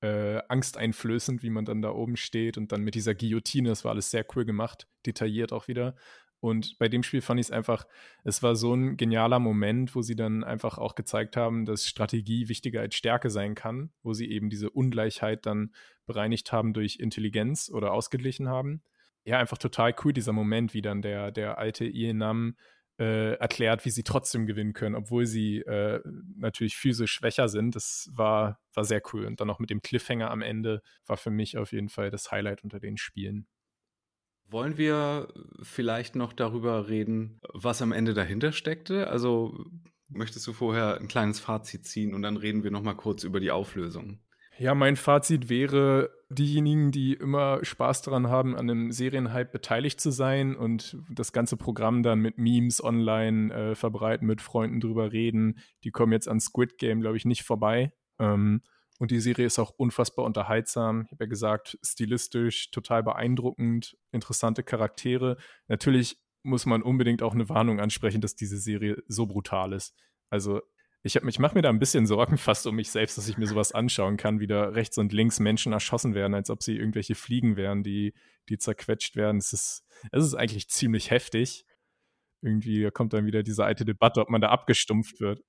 Äh, 0.00 0.42
angsteinflößend, 0.48 1.42
wie 1.42 1.48
man 1.48 1.64
dann 1.64 1.80
da 1.80 1.90
oben 1.90 2.16
steht 2.16 2.58
und 2.58 2.72
dann 2.72 2.82
mit 2.82 2.94
dieser 2.94 3.14
Guillotine, 3.14 3.70
das 3.70 3.84
war 3.84 3.92
alles 3.92 4.10
sehr 4.10 4.26
cool 4.36 4.44
gemacht, 4.44 4.86
detailliert 5.06 5.50
auch 5.50 5.66
wieder. 5.66 5.94
Und 6.40 6.78
bei 6.78 6.88
dem 6.90 7.02
Spiel 7.02 7.22
fand 7.22 7.40
ich 7.40 7.46
es 7.46 7.50
einfach, 7.50 7.86
es 8.22 8.42
war 8.42 8.54
so 8.54 8.74
ein 8.74 8.98
genialer 8.98 9.38
Moment, 9.38 9.94
wo 9.94 10.02
sie 10.02 10.14
dann 10.14 10.44
einfach 10.44 10.76
auch 10.76 10.94
gezeigt 10.94 11.38
haben, 11.38 11.64
dass 11.64 11.88
Strategie 11.88 12.50
wichtiger 12.50 12.82
als 12.82 12.96
Stärke 12.96 13.30
sein 13.30 13.54
kann, 13.54 13.94
wo 14.02 14.12
sie 14.12 14.30
eben 14.30 14.50
diese 14.50 14.68
Ungleichheit 14.68 15.46
dann 15.46 15.74
bereinigt 16.04 16.52
haben 16.52 16.74
durch 16.74 16.98
Intelligenz 17.00 17.70
oder 17.72 17.92
ausgeglichen 17.92 18.46
haben. 18.46 18.82
Ja, 19.24 19.38
einfach 19.38 19.56
total 19.56 19.94
cool, 20.04 20.12
dieser 20.12 20.34
Moment, 20.34 20.74
wie 20.74 20.82
dann 20.82 21.00
der, 21.00 21.30
der 21.30 21.56
alte 21.56 21.86
Ienam 21.86 22.56
äh, 22.98 23.34
erklärt, 23.34 23.84
wie 23.84 23.90
sie 23.90 24.04
trotzdem 24.04 24.46
gewinnen 24.46 24.72
können, 24.72 24.94
obwohl 24.94 25.26
sie 25.26 25.58
äh, 25.58 26.00
natürlich 26.36 26.76
physisch 26.76 27.12
schwächer 27.12 27.48
sind. 27.48 27.74
Das 27.74 28.08
war, 28.12 28.60
war 28.72 28.84
sehr 28.84 29.02
cool. 29.12 29.26
Und 29.26 29.40
dann 29.40 29.48
noch 29.48 29.58
mit 29.58 29.70
dem 29.70 29.82
Cliffhanger 29.82 30.30
am 30.30 30.42
Ende 30.42 30.82
war 31.06 31.16
für 31.16 31.30
mich 31.30 31.58
auf 31.58 31.72
jeden 31.72 31.88
Fall 31.88 32.10
das 32.10 32.30
Highlight 32.30 32.62
unter 32.62 32.78
den 32.78 32.96
Spielen. 32.96 33.46
Wollen 34.46 34.76
wir 34.76 35.28
vielleicht 35.62 36.16
noch 36.16 36.32
darüber 36.32 36.88
reden, 36.88 37.40
was 37.52 37.82
am 37.82 37.92
Ende 37.92 38.14
dahinter 38.14 38.52
steckte? 38.52 39.08
Also 39.08 39.64
möchtest 40.08 40.46
du 40.46 40.52
vorher 40.52 40.98
ein 41.00 41.08
kleines 41.08 41.40
Fazit 41.40 41.86
ziehen 41.86 42.14
und 42.14 42.22
dann 42.22 42.36
reden 42.36 42.62
wir 42.62 42.70
noch 42.70 42.82
mal 42.82 42.94
kurz 42.94 43.24
über 43.24 43.40
die 43.40 43.50
Auflösung? 43.50 44.20
Ja, 44.58 44.74
mein 44.74 44.96
Fazit 44.96 45.48
wäre, 45.48 46.10
diejenigen, 46.28 46.92
die 46.92 47.14
immer 47.14 47.64
Spaß 47.64 48.02
daran 48.02 48.28
haben, 48.28 48.54
an 48.54 48.70
einem 48.70 48.92
Serienhype 48.92 49.50
beteiligt 49.50 50.00
zu 50.00 50.10
sein 50.10 50.54
und 50.54 50.96
das 51.10 51.32
ganze 51.32 51.56
Programm 51.56 52.02
dann 52.02 52.20
mit 52.20 52.38
Memes 52.38 52.82
online 52.82 53.52
äh, 53.52 53.74
verbreiten, 53.74 54.26
mit 54.26 54.40
Freunden 54.40 54.80
drüber 54.80 55.12
reden, 55.12 55.58
die 55.82 55.90
kommen 55.90 56.12
jetzt 56.12 56.28
an 56.28 56.40
Squid 56.40 56.78
Game, 56.78 57.00
glaube 57.00 57.16
ich, 57.16 57.24
nicht 57.24 57.42
vorbei. 57.42 57.92
Ähm, 58.18 58.62
und 59.00 59.10
die 59.10 59.20
Serie 59.20 59.46
ist 59.46 59.58
auch 59.58 59.72
unfassbar 59.76 60.24
unterhaltsam. 60.24 61.02
Ich 61.06 61.12
habe 61.12 61.24
ja 61.24 61.28
gesagt, 61.28 61.76
stilistisch 61.82 62.70
total 62.70 63.02
beeindruckend, 63.02 63.96
interessante 64.12 64.62
Charaktere. 64.62 65.36
Natürlich 65.66 66.18
muss 66.44 66.64
man 66.64 66.82
unbedingt 66.82 67.22
auch 67.22 67.34
eine 67.34 67.48
Warnung 67.48 67.80
ansprechen, 67.80 68.20
dass 68.20 68.36
diese 68.36 68.58
Serie 68.58 69.02
so 69.08 69.26
brutal 69.26 69.72
ist. 69.72 69.94
Also 70.30 70.60
ich, 71.04 71.16
ich 71.16 71.38
mache 71.38 71.54
mir 71.54 71.62
da 71.62 71.68
ein 71.68 71.78
bisschen 71.78 72.06
Sorgen 72.06 72.38
fast 72.38 72.66
um 72.66 72.74
mich 72.74 72.90
selbst, 72.90 73.18
dass 73.18 73.28
ich 73.28 73.38
mir 73.38 73.46
sowas 73.46 73.72
anschauen 73.72 74.16
kann, 74.16 74.40
wie 74.40 74.46
da 74.46 74.64
rechts 74.64 74.98
und 74.98 75.12
links 75.12 75.38
Menschen 75.38 75.72
erschossen 75.72 76.14
werden, 76.14 76.34
als 76.34 76.50
ob 76.50 76.62
sie 76.62 76.76
irgendwelche 76.76 77.14
Fliegen 77.14 77.56
wären, 77.56 77.82
die, 77.82 78.14
die 78.48 78.58
zerquetscht 78.58 79.14
werden. 79.14 79.36
Es 79.36 79.52
ist, 79.52 79.84
es 80.10 80.24
ist 80.24 80.34
eigentlich 80.34 80.68
ziemlich 80.68 81.10
heftig. 81.10 81.66
Irgendwie 82.42 82.90
kommt 82.90 83.12
dann 83.12 83.26
wieder 83.26 83.42
diese 83.42 83.64
alte 83.64 83.84
Debatte, 83.84 84.20
ob 84.20 84.30
man 84.30 84.40
da 84.40 84.48
abgestumpft 84.48 85.20
wird. 85.20 85.42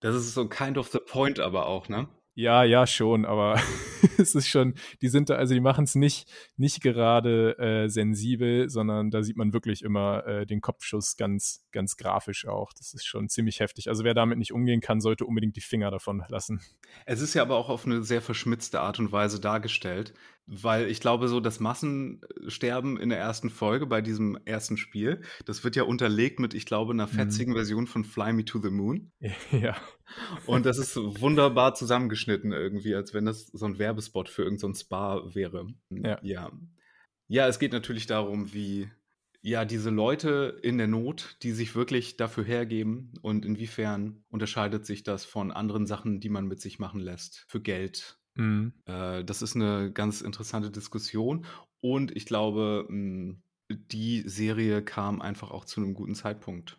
Das 0.00 0.16
ist 0.16 0.34
so 0.34 0.48
kind 0.48 0.78
of 0.78 0.88
the 0.88 0.98
point 0.98 1.38
aber 1.38 1.66
auch, 1.66 1.88
ne? 1.88 2.08
Ja, 2.34 2.64
ja, 2.64 2.86
schon, 2.86 3.26
aber 3.26 3.60
es 4.18 4.34
ist 4.34 4.48
schon, 4.48 4.74
die 5.02 5.08
sind 5.08 5.28
da, 5.28 5.34
also 5.34 5.52
die 5.52 5.60
machen 5.60 5.84
es 5.84 5.94
nicht, 5.94 6.30
nicht 6.56 6.80
gerade 6.80 7.58
äh, 7.58 7.88
sensibel, 7.88 8.70
sondern 8.70 9.10
da 9.10 9.22
sieht 9.22 9.36
man 9.36 9.52
wirklich 9.52 9.82
immer 9.82 10.26
äh, 10.26 10.46
den 10.46 10.62
Kopfschuss 10.62 11.16
ganz, 11.18 11.62
ganz 11.72 11.98
grafisch 11.98 12.46
auch. 12.46 12.72
Das 12.72 12.94
ist 12.94 13.04
schon 13.04 13.28
ziemlich 13.28 13.60
heftig. 13.60 13.88
Also 13.88 14.04
wer 14.04 14.14
damit 14.14 14.38
nicht 14.38 14.52
umgehen 14.52 14.80
kann, 14.80 15.02
sollte 15.02 15.26
unbedingt 15.26 15.56
die 15.56 15.60
Finger 15.60 15.90
davon 15.90 16.24
lassen. 16.28 16.62
Es 17.04 17.20
ist 17.20 17.34
ja 17.34 17.42
aber 17.42 17.56
auch 17.56 17.68
auf 17.68 17.84
eine 17.84 18.02
sehr 18.02 18.22
verschmitzte 18.22 18.80
Art 18.80 18.98
und 18.98 19.12
Weise 19.12 19.38
dargestellt. 19.38 20.14
Weil 20.46 20.90
ich 20.90 21.00
glaube, 21.00 21.28
so 21.28 21.38
das 21.38 21.60
Massensterben 21.60 22.98
in 22.98 23.10
der 23.10 23.18
ersten 23.18 23.48
Folge 23.48 23.86
bei 23.86 24.00
diesem 24.00 24.36
ersten 24.44 24.76
Spiel, 24.76 25.22
das 25.46 25.62
wird 25.62 25.76
ja 25.76 25.84
unterlegt 25.84 26.40
mit, 26.40 26.52
ich 26.52 26.66
glaube, 26.66 26.92
einer 26.92 27.06
mhm. 27.06 27.12
fetzigen 27.12 27.52
mhm. 27.52 27.56
Version 27.56 27.86
von 27.86 28.04
Fly 28.04 28.32
Me 28.32 28.44
to 28.44 28.60
the 28.60 28.70
Moon. 28.70 29.12
Ja. 29.52 29.76
Und 30.46 30.66
das 30.66 30.78
ist 30.78 30.96
wunderbar 30.96 31.74
zusammengeschnitten 31.74 32.52
irgendwie, 32.52 32.94
als 32.94 33.14
wenn 33.14 33.24
das 33.24 33.46
so 33.46 33.64
ein 33.64 33.78
Werbespot 33.78 34.28
für 34.28 34.42
irgendein 34.42 34.74
so 34.74 34.80
Spa 34.80 35.34
wäre. 35.34 35.68
Ja. 35.90 36.18
ja. 36.22 36.52
Ja, 37.28 37.48
es 37.48 37.58
geht 37.58 37.72
natürlich 37.72 38.06
darum, 38.06 38.52
wie 38.52 38.90
ja 39.40 39.64
diese 39.64 39.90
Leute 39.90 40.58
in 40.62 40.78
der 40.78 40.86
Not, 40.86 41.36
die 41.42 41.52
sich 41.52 41.74
wirklich 41.74 42.16
dafür 42.16 42.44
hergeben 42.44 43.14
und 43.22 43.44
inwiefern 43.44 44.24
unterscheidet 44.28 44.86
sich 44.86 45.02
das 45.02 45.24
von 45.24 45.50
anderen 45.50 45.86
Sachen, 45.86 46.20
die 46.20 46.28
man 46.28 46.46
mit 46.46 46.60
sich 46.60 46.78
machen 46.78 47.00
lässt 47.00 47.44
für 47.48 47.60
Geld 47.60 48.18
Mhm. 48.34 48.72
Äh, 48.86 49.24
das 49.24 49.42
ist 49.42 49.56
eine 49.56 49.92
ganz 49.92 50.20
interessante 50.20 50.70
Diskussion 50.70 51.46
und 51.80 52.16
ich 52.16 52.26
glaube, 52.26 52.86
hm, 52.88 53.42
die 53.70 54.22
Serie 54.26 54.82
kam 54.82 55.20
einfach 55.20 55.50
auch 55.50 55.64
zu 55.64 55.80
einem 55.80 55.94
guten 55.94 56.14
Zeitpunkt. 56.14 56.78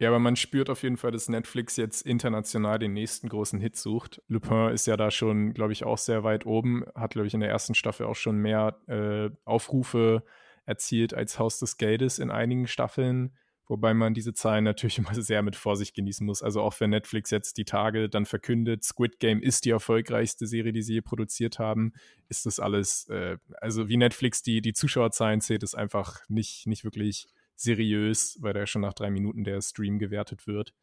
Ja, 0.00 0.08
aber 0.08 0.18
man 0.18 0.34
spürt 0.34 0.70
auf 0.70 0.82
jeden 0.82 0.96
Fall, 0.96 1.10
dass 1.10 1.28
Netflix 1.28 1.76
jetzt 1.76 2.06
international 2.06 2.78
den 2.78 2.94
nächsten 2.94 3.28
großen 3.28 3.60
Hit 3.60 3.76
sucht. 3.76 4.22
Lupin 4.28 4.70
ist 4.70 4.86
ja 4.86 4.96
da 4.96 5.10
schon, 5.10 5.52
glaube 5.52 5.74
ich, 5.74 5.84
auch 5.84 5.98
sehr 5.98 6.24
weit 6.24 6.46
oben, 6.46 6.86
hat, 6.94 7.12
glaube 7.12 7.26
ich, 7.26 7.34
in 7.34 7.40
der 7.40 7.50
ersten 7.50 7.74
Staffel 7.74 8.06
auch 8.06 8.16
schon 8.16 8.38
mehr 8.38 8.80
äh, 8.86 9.28
Aufrufe 9.44 10.24
erzielt 10.64 11.12
als 11.12 11.38
Haus 11.38 11.58
des 11.58 11.76
Geldes 11.76 12.18
in 12.18 12.30
einigen 12.30 12.66
Staffeln. 12.66 13.36
Wobei 13.70 13.94
man 13.94 14.14
diese 14.14 14.34
Zahlen 14.34 14.64
natürlich 14.64 14.98
immer 14.98 15.14
sehr 15.14 15.42
mit 15.42 15.54
Vorsicht 15.54 15.94
genießen 15.94 16.26
muss. 16.26 16.42
Also 16.42 16.60
auch 16.60 16.78
wenn 16.80 16.90
Netflix 16.90 17.30
jetzt 17.30 17.56
die 17.56 17.64
Tage 17.64 18.08
dann 18.08 18.26
verkündet, 18.26 18.82
Squid 18.82 19.20
Game 19.20 19.40
ist 19.40 19.64
die 19.64 19.70
erfolgreichste 19.70 20.48
Serie, 20.48 20.72
die 20.72 20.82
sie 20.82 20.94
je 20.94 21.00
produziert 21.02 21.60
haben, 21.60 21.92
ist 22.28 22.46
das 22.46 22.58
alles, 22.58 23.08
äh, 23.10 23.38
also 23.60 23.88
wie 23.88 23.96
Netflix 23.96 24.42
die, 24.42 24.60
die 24.60 24.72
Zuschauerzahlen 24.72 25.40
zählt, 25.40 25.62
ist 25.62 25.76
einfach 25.76 26.28
nicht, 26.28 26.66
nicht 26.66 26.82
wirklich 26.82 27.28
seriös, 27.54 28.38
weil 28.40 28.54
da 28.54 28.66
schon 28.66 28.82
nach 28.82 28.94
drei 28.94 29.08
Minuten 29.08 29.44
der 29.44 29.60
Stream 29.60 30.00
gewertet 30.00 30.48
wird. 30.48 30.74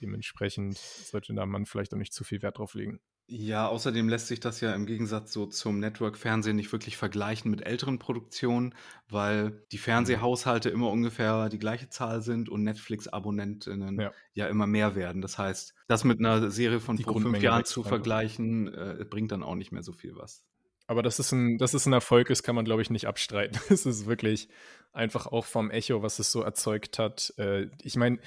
Dementsprechend 0.00 0.78
sollte 0.78 1.32
da 1.32 1.46
man 1.46 1.64
vielleicht 1.64 1.94
auch 1.94 1.98
nicht 1.98 2.12
zu 2.12 2.24
viel 2.24 2.42
Wert 2.42 2.58
drauf 2.58 2.74
legen. 2.74 2.98
Ja, 3.28 3.66
außerdem 3.66 4.08
lässt 4.08 4.28
sich 4.28 4.38
das 4.38 4.60
ja 4.60 4.72
im 4.72 4.86
Gegensatz 4.86 5.32
so 5.32 5.46
zum 5.46 5.80
Network-Fernsehen 5.80 6.54
nicht 6.54 6.70
wirklich 6.70 6.96
vergleichen 6.96 7.50
mit 7.50 7.66
älteren 7.66 7.98
Produktionen, 7.98 8.72
weil 9.08 9.64
die 9.72 9.76
Mhm. 9.78 9.80
Fernsehhaushalte 9.80 10.70
immer 10.70 10.90
ungefähr 10.90 11.48
die 11.48 11.58
gleiche 11.58 11.88
Zahl 11.88 12.22
sind 12.22 12.48
und 12.48 12.62
Netflix-Abonnentinnen 12.62 13.98
ja. 14.00 14.12
Ja. 14.34 14.46
immer 14.46 14.68
mehr 14.68 14.94
werden. 14.94 15.22
Das 15.22 15.38
heißt, 15.38 15.74
das 15.88 16.04
mit 16.04 16.20
einer 16.20 16.50
Serie 16.52 16.78
von 16.78 16.96
Die 16.96 17.02
vor 17.02 17.20
fünf 17.20 17.42
Jahren 17.42 17.64
zu 17.64 17.82
vergleichen, 17.82 18.72
äh, 18.72 19.04
bringt 19.08 19.32
dann 19.32 19.42
auch 19.42 19.56
nicht 19.56 19.72
mehr 19.72 19.82
so 19.82 19.92
viel 19.92 20.14
was. 20.14 20.44
Aber 20.86 21.02
dass 21.02 21.18
es 21.18 21.32
ein, 21.32 21.58
dass 21.58 21.74
es 21.74 21.84
ein 21.86 21.92
Erfolg 21.92 22.30
ist, 22.30 22.44
kann 22.44 22.54
man, 22.54 22.64
glaube 22.64 22.82
ich, 22.82 22.90
nicht 22.90 23.08
abstreiten. 23.08 23.58
Es 23.70 23.86
ist 23.86 24.06
wirklich 24.06 24.48
einfach 24.92 25.26
auch 25.26 25.44
vom 25.44 25.72
Echo, 25.72 26.00
was 26.02 26.20
es 26.20 26.30
so 26.30 26.42
erzeugt 26.42 27.00
hat. 27.00 27.34
Äh, 27.38 27.70
ich 27.82 27.96
meine, 27.96 28.20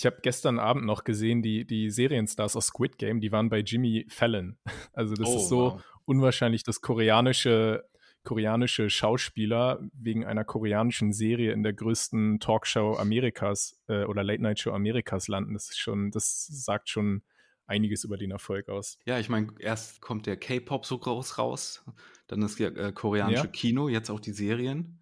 ich 0.00 0.06
habe 0.06 0.18
gestern 0.22 0.58
Abend 0.58 0.84
noch 0.86 1.04
gesehen, 1.04 1.42
die, 1.42 1.66
die 1.66 1.90
Serienstars 1.90 2.56
aus 2.56 2.66
Squid 2.68 2.96
Game, 2.98 3.20
die 3.20 3.32
waren 3.32 3.50
bei 3.50 3.60
Jimmy 3.60 4.06
Fallon. 4.08 4.56
Also 4.92 5.14
das 5.14 5.28
Oh, 5.28 5.36
ist 5.36 5.48
so 5.48 5.58
wow. 5.74 5.82
unwahrscheinlich, 6.06 6.62
dass 6.64 6.80
koreanische, 6.80 7.84
koreanische 8.24 8.90
Schauspieler 8.90 9.78
wegen 9.92 10.24
einer 10.24 10.44
koreanischen 10.44 11.12
Serie 11.12 11.52
in 11.52 11.62
der 11.62 11.72
größten 11.74 12.40
Talkshow 12.40 12.96
Amerikas 12.98 13.78
äh, 13.88 14.04
oder 14.04 14.22
Late-Night-Show 14.24 14.72
Amerikas 14.72 15.28
landen. 15.28 15.52
Das 15.54 15.68
ist 15.70 15.78
schon, 15.78 16.10
das 16.10 16.46
sagt 16.46 16.88
schon 16.88 17.22
einiges 17.66 18.02
über 18.04 18.16
den 18.16 18.30
Erfolg 18.30 18.68
aus. 18.68 18.98
Ja, 19.04 19.18
ich 19.18 19.28
meine, 19.28 19.48
erst 19.58 20.00
kommt 20.00 20.26
der 20.26 20.36
K-Pop 20.36 20.84
so 20.86 20.98
groß 20.98 21.38
raus, 21.38 21.84
dann 22.26 22.40
das 22.40 22.58
äh, 22.58 22.92
koreanische 22.92 23.44
Ja. 23.44 23.50
Kino, 23.50 23.88
jetzt 23.88 24.10
auch 24.10 24.20
die 24.20 24.32
Serien. 24.32 24.98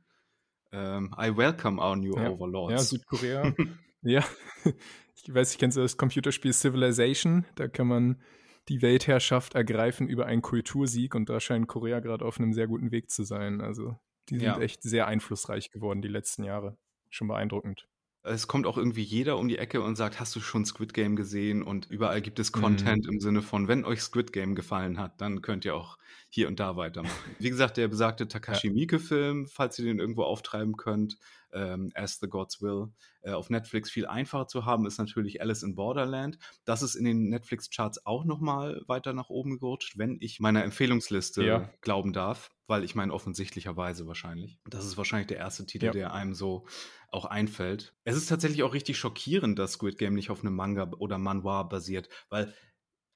Ähm, 0.70 1.14
I 1.18 1.34
welcome 1.37 1.80
our 1.80 1.96
new 1.96 2.14
Ja, 2.16 2.30
overlords. 2.30 2.72
ja 2.72 2.78
Südkorea. 2.78 3.54
ja, 4.02 4.24
ich 5.14 5.34
weiß, 5.34 5.52
ich 5.52 5.58
kenne 5.58 5.72
so 5.72 5.82
das 5.82 5.96
Computerspiel 5.96 6.52
Civilization. 6.52 7.44
Da 7.56 7.68
kann 7.68 7.87
man 7.87 8.22
die 8.68 8.82
Weltherrschaft 8.82 9.54
ergreifen 9.54 10.08
über 10.08 10.26
einen 10.26 10.42
Kultursieg 10.42 11.14
und 11.14 11.28
da 11.30 11.40
scheint 11.40 11.68
Korea 11.68 12.00
gerade 12.00 12.24
auf 12.24 12.38
einem 12.38 12.52
sehr 12.52 12.66
guten 12.66 12.90
Weg 12.90 13.11
zu 13.11 13.24
sein. 13.24 13.61
Also 13.61 13.98
die 14.28 14.38
sind 14.38 14.44
Ja. 14.44 14.61
echt 14.61 14.82
sehr 14.82 15.06
einflussreich 15.06 15.70
geworden 15.70 16.02
die 16.02 16.08
letzten 16.08 16.44
Jahre. 16.44 16.76
Schon 17.08 17.28
beeindruckend. 17.28 17.88
Es 18.22 18.46
kommt 18.46 18.66
auch 18.66 18.76
irgendwie 18.76 19.02
jeder 19.02 19.38
um 19.38 19.48
die 19.48 19.59
Ecke 19.59 19.81
und 19.81 19.96
sagt, 19.96 20.20
hast 20.20 20.35
du 20.37 20.40
schon 20.40 20.64
Squid 20.64 20.92
Game 20.92 21.16
gesehen? 21.16 21.62
Und 21.62 21.87
überall 21.90 22.20
gibt 22.20 22.38
es 22.38 22.52
Mhm. 22.54 22.61
Content 22.61 23.07
im 23.07 23.20
Sinne 23.20 23.42
von, 23.42 23.68
wenn 23.68 23.85
euch 23.85 24.02
Squid 24.02 24.33
Game 24.33 24.54
gefallen 24.54 24.98
hat, 24.98 25.20
dann 25.20 25.40
könnt 25.40 25.64
ihr 25.64 25.74
auch 25.74 25.98
hier 26.28 26.48
und 26.48 26.61
da 26.61 26.76
weitermachen. 26.76 27.37
Wie 27.38 27.48
gesagt, 27.48 27.76
der 27.78 27.88
besagte 27.88 28.28
Takashi 28.28 28.70
Miike-Film, 28.70 29.46
falls 29.46 29.78
ihr 29.78 29.87
den 29.87 29.98
irgendwo 29.98 30.24
auftreiben 30.24 30.76
könnt, 30.76 31.16
ähm, 31.52 31.90
As 31.94 32.18
the 32.20 32.28
Gods 32.28 32.61
Will, 32.61 32.88
äh, 33.22 33.31
auf 33.31 33.48
Netflix 33.48 33.90
viel 33.90 34.07
einfacher 34.07 34.46
zu 34.46 34.66
haben, 34.66 34.85
ist 34.85 34.98
natürlich 34.98 35.40
Alice 35.40 35.62
in 35.62 35.74
Borderland. 35.74 36.38
Das 36.66 36.83
ist 36.83 36.96
in 36.96 37.04
den 37.07 37.31
Netflix-Charts 37.31 38.04
auch 38.04 38.24
nochmal 38.26 38.83
weiter 38.88 39.14
nach 39.14 39.31
oben 39.31 39.59
gerutscht, 39.59 39.96
wenn 39.96 40.18
ich 40.20 40.38
meiner 40.40 40.64
Empfehlungsliste 40.64 41.44
Ja. 41.44 41.72
glauben 41.81 42.12
darf, 42.12 42.50
weil 42.68 42.85
ich 42.85 42.94
meine 42.94 43.12
offensichtlicherweise 43.12 44.07
wahrscheinlich. 44.07 44.59
Das 44.68 44.85
ist 44.85 44.96
wahrscheinlich 44.96 45.26
der 45.26 45.38
erste 45.38 45.66
Titel, 45.66 45.87
Ja. 45.87 45.92
der 45.92 46.12
einem 46.14 46.35
so 46.35 46.66
auch 47.11 47.24
einfällt. 47.24 47.94
Es 48.04 48.16
ist 48.16 48.26
tatsächlich 48.28 48.62
auch 48.62 48.74
richtig 48.74 48.98
schockierend, 48.98 49.59
dass 49.59 49.72
Squid 49.72 49.98
Game 49.98 50.14
nicht 50.14 50.31
auf 50.31 50.42
einem 50.42 50.54
Manga 50.54 50.88
oder 50.98 51.18
Manhwa 51.18 51.64
basiert, 51.64 52.09
weil 52.28 52.54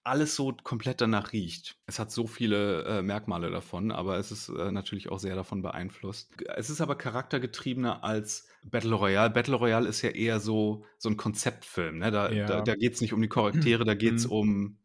alles 0.05 0.35
so 0.35 0.53
komplett 0.65 1.01
danach 1.01 1.33
riecht. 1.33 1.77
Es 1.87 2.01
hat 2.01 2.11
so 2.11 2.27
viele 2.27 2.83
äh, 2.87 3.03
Merkmale 3.03 3.51
davon, 3.53 3.93
aber 3.93 4.17
es 4.19 4.33
ist 4.33 4.49
äh, 4.49 4.73
natürlich 4.73 5.11
auch 5.11 5.21
sehr 5.21 5.37
davon 5.37 5.63
beeinflusst. 5.63 6.33
Es 6.57 6.71
ist 6.71 6.81
aber 6.81 6.97
charaktergetriebener 6.97 8.03
als 8.03 8.49
Battle 8.65 8.95
Royale. 8.95 9.31
Battle 9.31 9.55
Royale 9.55 9.89
ist 9.89 10.03
ja 10.03 10.11
eher 10.11 10.41
so, 10.41 10.85
so 10.99 11.09
ein 11.09 11.17
Konzeptfilm. 11.17 11.99
Ne? 11.99 12.11
Da, 12.11 12.33
Ja. 12.33 12.47
da, 12.47 12.61
da 12.63 12.75
geht 12.75 12.95
es 12.95 13.01
nicht 13.01 13.13
um 13.13 13.23
die 13.23 13.29
Charaktere, 13.29 13.85
da 13.85 13.95
geht 13.95 14.15
es 14.15 14.27
Mhm. 14.27 14.33
um 14.33 14.79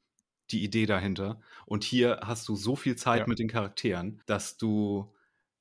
die 0.52 0.64
Idee 0.64 0.86
dahinter. 0.86 1.40
Und 1.66 1.84
hier 1.84 2.20
hast 2.24 2.48
du 2.48 2.56
so 2.56 2.76
viel 2.76 2.96
Zeit 2.96 3.22
Ja. 3.22 3.28
mit 3.28 3.40
den 3.40 3.48
Charakteren, 3.50 4.22
dass 4.26 4.58
du 4.58 5.14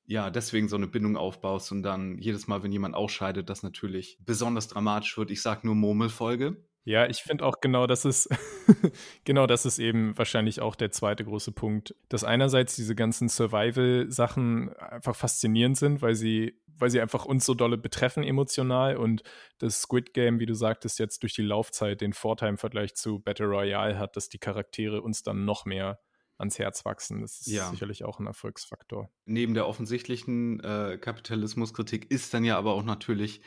ja 0.05 0.29
deswegen 0.29 0.69
so 0.69 0.77
eine 0.77 0.87
Bindung 0.87 1.17
aufbaust 1.17 1.71
und 1.71 1.83
dann 1.83 2.17
jedes 2.19 2.47
Mal, 2.47 2.63
wenn 2.63 2.71
jemand 2.71 2.95
ausscheidet, 2.95 3.49
das 3.49 3.61
natürlich 3.63 4.17
besonders 4.21 4.67
dramatisch 4.69 5.17
wird. 5.17 5.31
Ich 5.31 5.41
sag 5.41 5.63
nur 5.65 5.75
Murmelfolge. 5.75 6.57
Ja, 6.85 7.05
ich 7.05 7.17
finde 7.17 7.43
auch 7.43 7.59
genau, 7.59 7.85
das 7.85 8.05
ist 8.05 8.29
genau, 9.25 9.45
das 9.45 9.65
ist 9.65 9.77
eben 9.77 10.17
wahrscheinlich 10.17 10.61
auch 10.61 10.75
der 10.75 10.89
zweite 10.91 11.25
große 11.25 11.51
Punkt, 11.51 11.93
dass 12.07 12.23
einerseits 12.23 12.77
diese 12.77 12.95
ganzen 12.95 13.27
Survival-Sachen 13.27 14.73
einfach 14.77 15.15
faszinierend 15.15 15.77
sind, 15.77 16.01
weil 16.01 16.15
sie, 16.15 16.55
weil 16.79 16.89
sie 16.89 17.01
einfach 17.01 17.25
uns 17.25 17.45
so 17.45 17.53
dolle 17.53 17.77
betreffen 17.77 18.23
emotional 18.23 18.97
und 18.97 19.23
das 19.59 19.81
Squid 19.81 20.13
Game, 20.13 20.39
wie 20.39 20.45
du 20.45 20.53
sagtest, 20.53 20.99
jetzt 20.99 21.23
durch 21.23 21.33
die 21.33 21.41
Laufzeit 21.41 22.01
den 22.01 22.13
Vorteil 22.13 22.49
im 22.49 22.57
Vergleich 22.57 22.95
zu 22.95 23.19
Battle 23.19 23.47
Royale 23.47 23.97
hat, 23.99 24.15
dass 24.15 24.29
die 24.29 24.39
Charaktere 24.39 25.01
uns 25.01 25.23
dann 25.23 25.45
noch 25.45 25.65
mehr 25.65 25.99
ans 26.37 26.59
Herz 26.59 26.85
wachsen. 26.85 27.21
Das 27.21 27.41
ist 27.41 27.47
Ja. 27.47 27.69
sicherlich 27.69 28.03
auch 28.05 28.19
ein 28.19 28.27
Erfolgsfaktor. 28.27 29.09
neben 29.25 29.53
der 29.55 29.67
offensichtlichen 29.67 30.59
äh, 30.59 30.97
Kapitalismuskritik 31.01 32.11
ist 32.11 32.33
dann 32.33 32.43
ja 32.43 32.57
aber 32.57 32.73
auch 32.73 32.83
natürlich, 32.83 33.41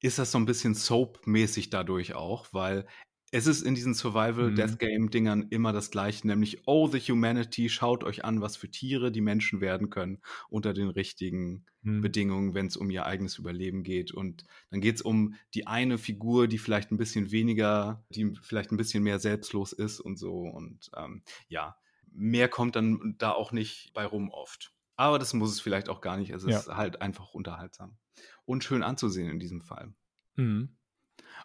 ist 0.00 0.18
das 0.18 0.30
so 0.32 0.38
ein 0.38 0.46
bisschen 0.46 0.74
Soap-mäßig 0.74 1.70
dadurch 1.70 2.14
auch, 2.14 2.46
weil 2.52 2.86
es 3.32 3.46
ist 3.46 3.62
in 3.62 3.74
diesen 3.74 3.94
Mhm. 3.94 3.94
Survival-Death-Game-Dingern 3.94 5.48
immer 5.50 5.72
das 5.72 5.90
Gleiche, 5.90 6.26
nämlich, 6.26 6.62
oh, 6.66 6.86
the 6.88 7.00
humanity, 7.00 7.68
schaut 7.68 8.04
euch 8.04 8.24
an, 8.24 8.40
was 8.40 8.56
für 8.56 8.70
Tiere 8.70 9.10
die 9.10 9.20
Menschen 9.22 9.60
werden 9.60 9.90
können 9.90 10.20
unter 10.48 10.74
den 10.74 10.88
richtigen 10.90 11.64
Mhm. 11.82 12.00
Bedingungen, 12.02 12.54
wenn 12.54 12.66
es 12.66 12.76
um 12.76 12.90
ihr 12.90 13.06
eigenes 13.06 13.38
Überleben 13.38 13.82
geht. 13.84 14.12
Und 14.12 14.44
dann 14.70 14.80
geht 14.80 14.96
es 14.96 15.02
um 15.02 15.34
die 15.54 15.66
eine 15.66 15.98
Figur, 15.98 16.46
die 16.48 16.58
vielleicht 16.58 16.92
ein 16.92 16.98
bisschen 16.98 17.32
weniger, 17.32 18.04
die 18.10 18.34
vielleicht 18.42 18.70
ein 18.72 18.76
bisschen 18.76 19.02
mehr 19.02 19.18
selbstlos 19.18 19.72
ist 19.72 20.00
und 20.00 20.16
so. 20.18 20.42
Und 20.42 20.90
ähm, 20.96 21.22
ja, 21.48 21.76
mehr 22.12 22.48
kommt 22.48 22.76
dann 22.76 23.16
da 23.18 23.32
auch 23.32 23.52
nicht 23.52 23.92
bei 23.94 24.04
rum 24.04 24.30
oft. 24.30 24.74
Aber 24.96 25.18
das 25.18 25.32
muss 25.34 25.50
es 25.50 25.60
vielleicht 25.60 25.88
auch 25.88 26.00
gar 26.02 26.16
nicht. 26.18 26.30
Es 26.30 26.44
Ja. 26.44 26.58
ist 26.60 26.68
halt 26.68 27.00
einfach 27.02 27.34
unterhaltsam. 27.34 27.96
Und 28.44 28.62
schön 28.64 28.82
anzusehen 28.82 29.30
in 29.30 29.40
diesem 29.40 29.62
Fall. 29.62 29.94
Mhm. 30.36 30.76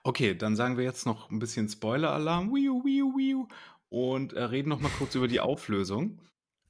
Okay, 0.03 0.35
dann 0.35 0.55
sagen 0.55 0.77
wir 0.77 0.83
jetzt 0.83 1.05
noch 1.05 1.29
ein 1.29 1.39
bisschen 1.39 1.67
Spoiler-Alarm. 1.69 2.49
Wiu, 2.51 2.83
wiu, 2.83 3.13
wiu. 3.17 3.47
Und 3.89 4.33
äh, 4.33 4.43
reden 4.43 4.69
noch 4.69 4.79
mal 4.79 4.91
kurz 4.97 5.15
über 5.15 5.27
die 5.27 5.39
Auflösung. 5.39 6.19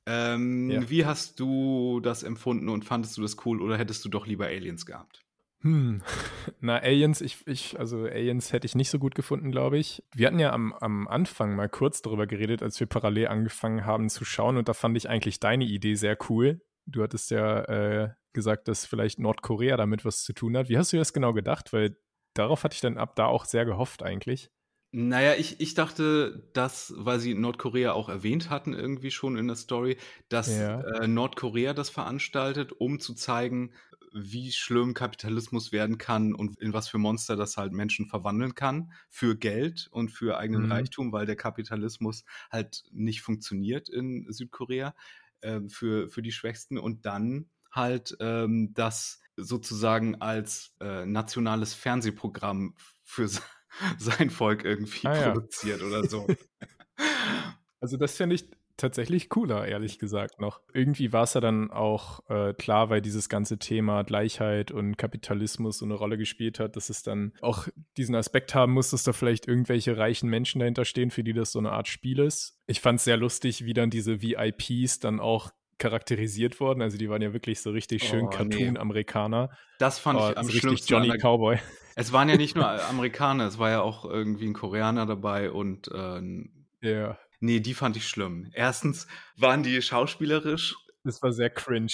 Ähm, 0.05 0.69
Ja. 0.69 0.89
Wie 0.89 1.05
hast 1.05 1.39
du 1.39 1.99
das 1.99 2.23
empfunden 2.23 2.69
und 2.69 2.85
fandest 2.85 3.17
du 3.17 3.21
das 3.21 3.37
cool 3.45 3.61
oder 3.61 3.77
hättest 3.77 4.05
du 4.05 4.09
doch 4.09 4.25
lieber 4.25 4.45
Aliens 4.45 4.85
gehabt? 4.85 5.21
Hm. 5.61 6.01
Na, 6.61 6.77
Aliens, 6.77 7.19
ich, 7.21 7.45
ich, 7.47 7.79
also 7.79 8.03
Aliens 8.05 8.53
hätte 8.53 8.65
ich 8.65 8.75
nicht 8.75 8.89
so 8.89 8.99
gut 8.99 9.15
gefunden, 9.15 9.51
glaube 9.51 9.77
ich. 9.77 10.03
Wir 10.13 10.27
hatten 10.27 10.39
ja 10.39 10.53
am, 10.53 10.73
am 10.73 11.07
Anfang 11.07 11.55
mal 11.55 11.67
kurz 11.67 12.01
darüber 12.01 12.27
geredet, 12.27 12.61
als 12.61 12.79
wir 12.79 12.87
parallel 12.87 13.27
angefangen 13.27 13.85
haben 13.85 14.09
zu 14.09 14.23
schauen 14.23 14.57
und 14.57 14.69
da 14.69 14.73
fand 14.73 14.95
ich 14.95 15.09
eigentlich 15.09 15.39
deine 15.39 15.65
Idee 15.65 15.95
sehr 15.95 16.17
cool. 16.29 16.61
Du 16.85 17.03
hattest 17.03 17.31
ja 17.31 17.61
äh, 17.63 18.09
gesagt, 18.33 18.67
dass 18.67 18.85
vielleicht 18.85 19.19
Nordkorea 19.19 19.75
damit 19.77 20.05
was 20.05 20.23
zu 20.23 20.31
tun 20.31 20.55
hat. 20.55 20.69
Wie 20.69 20.77
hast 20.77 20.93
du 20.93 20.97
das 20.97 21.11
genau 21.11 21.33
gedacht? 21.33 21.73
Weil 21.73 21.97
darauf 22.37 22.63
hatte 22.63 22.75
ich 22.75 22.81
dann 22.81 22.97
ab 22.97 23.15
da 23.15 23.25
auch 23.27 23.45
sehr 23.45 23.65
gehofft 23.65 24.03
eigentlich. 24.03 24.51
Naja, 24.93 25.35
ich, 25.35 25.59
ich 25.59 25.73
dachte, 25.73 26.49
dass, 26.53 26.93
weil 26.95 27.19
sie 27.19 27.33
Nordkorea 27.35 27.91
auch 27.91 28.07
erwähnt 28.07 28.49
hatten, 28.49 28.73
irgendwie 28.73 29.11
schon 29.11 29.37
in 29.37 29.47
der 29.47 29.57
Story, 29.57 29.97
dass 30.29 30.63
Ja. 30.63 30.87
äh, 31.01 31.07
Nordkorea 31.07 31.73
das 31.73 31.89
veranstaltet, 31.89 32.71
um 32.71 32.99
zu 33.01 33.13
zeigen, 33.13 33.73
wie 34.13 34.51
schlimm 34.53 34.93
Kapitalismus 34.93 35.73
werden 35.73 35.97
kann 35.97 36.33
und 36.33 36.57
in 36.61 36.71
was 36.71 36.87
für 36.87 36.97
Monster 36.97 37.35
das 37.35 37.57
halt 37.57 37.73
Menschen 37.73 38.07
verwandeln 38.07 38.55
kann 38.55 38.93
für 39.09 39.35
Geld 39.37 39.89
und 39.91 40.09
für 40.09 40.37
eigenen 40.37 40.63
Mhm. 40.63 40.65
Reichtum, 40.65 41.11
weil 41.11 41.25
der 41.25 41.35
Kapitalismus 41.35 42.23
halt 42.49 42.83
nicht 42.91 43.21
funktioniert 43.21 43.89
in 43.89 44.25
Südkorea 44.31 44.95
ähm, 45.41 45.69
für, 45.69 46.07
für 46.07 46.21
die 46.21 46.31
Schwächsten 46.31 46.77
und 46.77 47.05
dann 47.05 47.49
halt 47.71 48.15
ähm, 48.21 48.73
das 48.73 49.19
sozusagen 49.37 50.15
als 50.21 50.75
äh, 50.81 51.05
nationales 51.05 51.73
Fernsehprogramm 51.73 52.75
für 53.03 53.27
se- 53.27 53.41
sein 53.97 54.29
Volk 54.29 54.65
irgendwie 54.65 55.07
Ah, 55.07 55.15
ja. 55.15 55.31
produziert 55.31 55.81
oder 55.81 56.03
so. 56.07 56.27
Also 57.79 57.95
das 57.97 58.17
fände 58.17 58.33
ich 58.35 58.49
tatsächlich 58.75 59.29
cooler, 59.29 59.67
ehrlich 59.67 59.99
gesagt 59.99 60.39
noch. 60.39 60.61
Irgendwie 60.73 61.13
war 61.13 61.23
es 61.23 61.33
ja 61.35 61.41
dann 61.41 61.69
auch 61.71 62.27
äh, 62.29 62.53
klar, 62.53 62.89
weil 62.89 63.01
dieses 63.01 63.29
ganze 63.29 63.57
Thema 63.59 64.03
Gleichheit 64.03 64.71
und 64.71 64.97
Kapitalismus 64.97 65.79
so 65.79 65.85
eine 65.85 65.93
Rolle 65.95 66.17
gespielt 66.17 66.59
hat, 66.59 66.75
dass 66.75 66.89
es 66.89 67.03
dann 67.03 67.33
auch 67.41 67.67
diesen 67.97 68.15
Aspekt 68.15 68.55
haben 68.55 68.73
muss, 68.73 68.91
dass 68.91 69.03
da 69.03 69.13
vielleicht 69.13 69.47
irgendwelche 69.47 69.97
reichen 69.97 70.29
Menschen 70.29 70.59
dahinter 70.59 70.85
stehen, 70.85 71.11
für 71.11 71.23
die 71.23 71.33
das 71.33 71.51
so 71.51 71.59
eine 71.59 71.71
Art 71.71 71.87
Spiel 71.87 72.19
ist. 72.19 72.59
Ich 72.67 72.81
fand 72.81 72.97
es 72.99 73.05
sehr 73.05 73.17
lustig, 73.17 73.65
wie 73.65 73.73
dann 73.73 73.89
diese 73.89 74.21
VIPs 74.21 74.99
dann 74.99 75.19
auch 75.19 75.51
charakterisiert 75.79 76.59
wurden. 76.59 76.81
Also 76.81 76.97
die 76.97 77.09
waren 77.09 77.21
ja 77.21 77.33
wirklich 77.33 77.61
so 77.61 77.71
richtig 77.71 78.03
schön 78.03 78.25
Oh, 78.25 78.29
nee. 78.29 78.35
Cartoon-Amerikaner. 78.35 79.49
Das 79.79 79.99
fand 79.99 80.19
Oh, 80.19 80.29
ich 80.31 80.37
am 80.37 80.49
schlimmsten. 80.49 80.93
an 80.95 81.03
Johnny 81.03 81.11
der- 81.11 81.19
Cowboy. 81.21 81.57
Es 81.99 82.13
waren 82.13 82.29
ja 82.29 82.37
nicht 82.37 82.55
nur 82.55 82.67
Amerikaner, 82.89 83.47
es 83.47 83.57
war 83.57 83.71
ja 83.71 83.81
auch 83.81 84.05
irgendwie 84.05 84.45
ein 84.45 84.53
Koreaner 84.53 85.07
dabei 85.07 85.49
und 85.49 85.87
äh, 85.91 86.21
Ja, 86.81 87.17
nee, 87.39 87.59
die 87.59 87.73
fand 87.73 87.97
ich 87.97 88.07
schlimm. 88.07 88.51
Erstens 88.53 89.07
waren 89.35 89.63
die 89.63 89.81
schauspielerisch 89.81 90.75
das 91.03 91.23
war 91.23 91.31
sehr 91.31 91.49
cringe. 91.49 91.87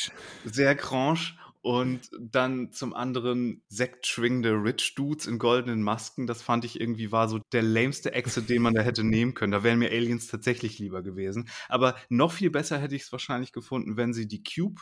sehr 0.44 0.76
crange 0.76 1.20
Und 1.64 2.10
dann 2.20 2.74
zum 2.74 2.94
anderen 2.94 3.64
sektschwingende 3.70 4.52
Rich 4.52 4.96
Dudes 4.96 5.28
in 5.28 5.40
goldenen 5.40 5.82
Masken. 5.82 6.28
Das 6.28 6.42
fand 6.42 6.66
ich 6.66 6.82
irgendwie 6.82 7.14
war 7.14 7.30
so 7.30 7.40
der 7.54 7.62
lameste 7.62 8.14
Exit, 8.14 8.50
den 8.50 8.62
man 8.62 8.74
da 8.74 8.82
hätte 8.82 9.06
nehmen 9.06 9.34
können. 9.34 9.54
Da 9.54 9.64
wären 9.64 9.80
mir 9.80 9.90
Aliens 9.90 10.28
tatsächlich 10.28 10.78
lieber 10.80 11.02
gewesen. 11.04 11.48
Aber 11.70 11.96
noch 12.10 12.34
viel 12.34 12.50
besser 12.50 12.78
hätte 12.80 12.98
ich 12.98 13.04
es 13.04 13.12
wahrscheinlich 13.14 13.54
gefunden, 13.54 13.96
wenn 13.96 14.12
sie 14.14 14.28
die 14.28 14.44
Cube 14.44 14.82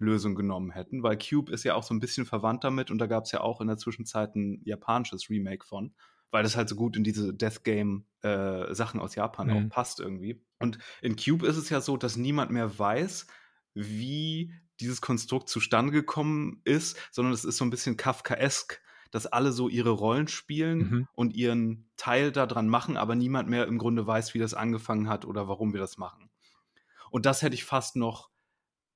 Lösung 0.00 0.34
genommen 0.34 0.72
hätten, 0.72 1.02
weil 1.02 1.18
Cube 1.18 1.52
ist 1.52 1.64
ja 1.64 1.74
auch 1.74 1.82
so 1.82 1.94
ein 1.94 2.00
bisschen 2.00 2.26
verwandt 2.26 2.64
damit 2.64 2.90
und 2.90 2.98
da 2.98 3.06
gab 3.06 3.24
es 3.24 3.32
ja 3.32 3.40
auch 3.40 3.60
in 3.60 3.68
der 3.68 3.78
Zwischenzeit 3.78 4.34
ein 4.36 4.60
japanisches 4.64 5.28
Remake 5.28 5.66
von, 5.66 5.92
weil 6.30 6.42
das 6.42 6.56
halt 6.56 6.68
so 6.68 6.76
gut 6.76 6.96
in 6.96 7.04
diese 7.04 7.34
Death 7.34 7.64
Game 7.64 8.06
äh, 8.22 8.72
Sachen 8.74 9.00
aus 9.00 9.14
Japan 9.14 9.48
mhm. 9.48 9.52
auch 9.52 9.68
passt 9.70 10.00
irgendwie. 10.00 10.40
Und 10.60 10.78
in 11.00 11.16
Cube 11.16 11.46
ist 11.46 11.56
es 11.56 11.68
ja 11.68 11.80
so, 11.80 11.96
dass 11.96 12.16
niemand 12.16 12.50
mehr 12.50 12.78
weiß, 12.78 13.26
wie 13.74 14.52
dieses 14.80 15.00
Konstrukt 15.00 15.48
zustande 15.48 15.92
gekommen 15.92 16.60
ist, 16.64 16.96
sondern 17.10 17.32
es 17.32 17.44
ist 17.44 17.56
so 17.56 17.64
ein 17.64 17.70
bisschen 17.70 17.96
Kafkaesk, 17.96 18.80
dass 19.10 19.26
alle 19.26 19.52
so 19.52 19.68
ihre 19.68 19.90
Rollen 19.90 20.28
spielen 20.28 20.78
mhm. 20.78 21.08
und 21.14 21.34
ihren 21.34 21.90
Teil 21.96 22.30
daran 22.32 22.68
machen, 22.68 22.96
aber 22.96 23.14
niemand 23.14 23.48
mehr 23.48 23.66
im 23.66 23.78
Grunde 23.78 24.06
weiß, 24.06 24.34
wie 24.34 24.38
das 24.38 24.54
angefangen 24.54 25.08
hat 25.08 25.24
oder 25.24 25.48
warum 25.48 25.72
wir 25.72 25.80
das 25.80 25.98
machen. 25.98 26.30
Und 27.10 27.26
das 27.26 27.42
hätte 27.42 27.54
ich 27.54 27.64
fast 27.64 27.96
noch 27.96 28.30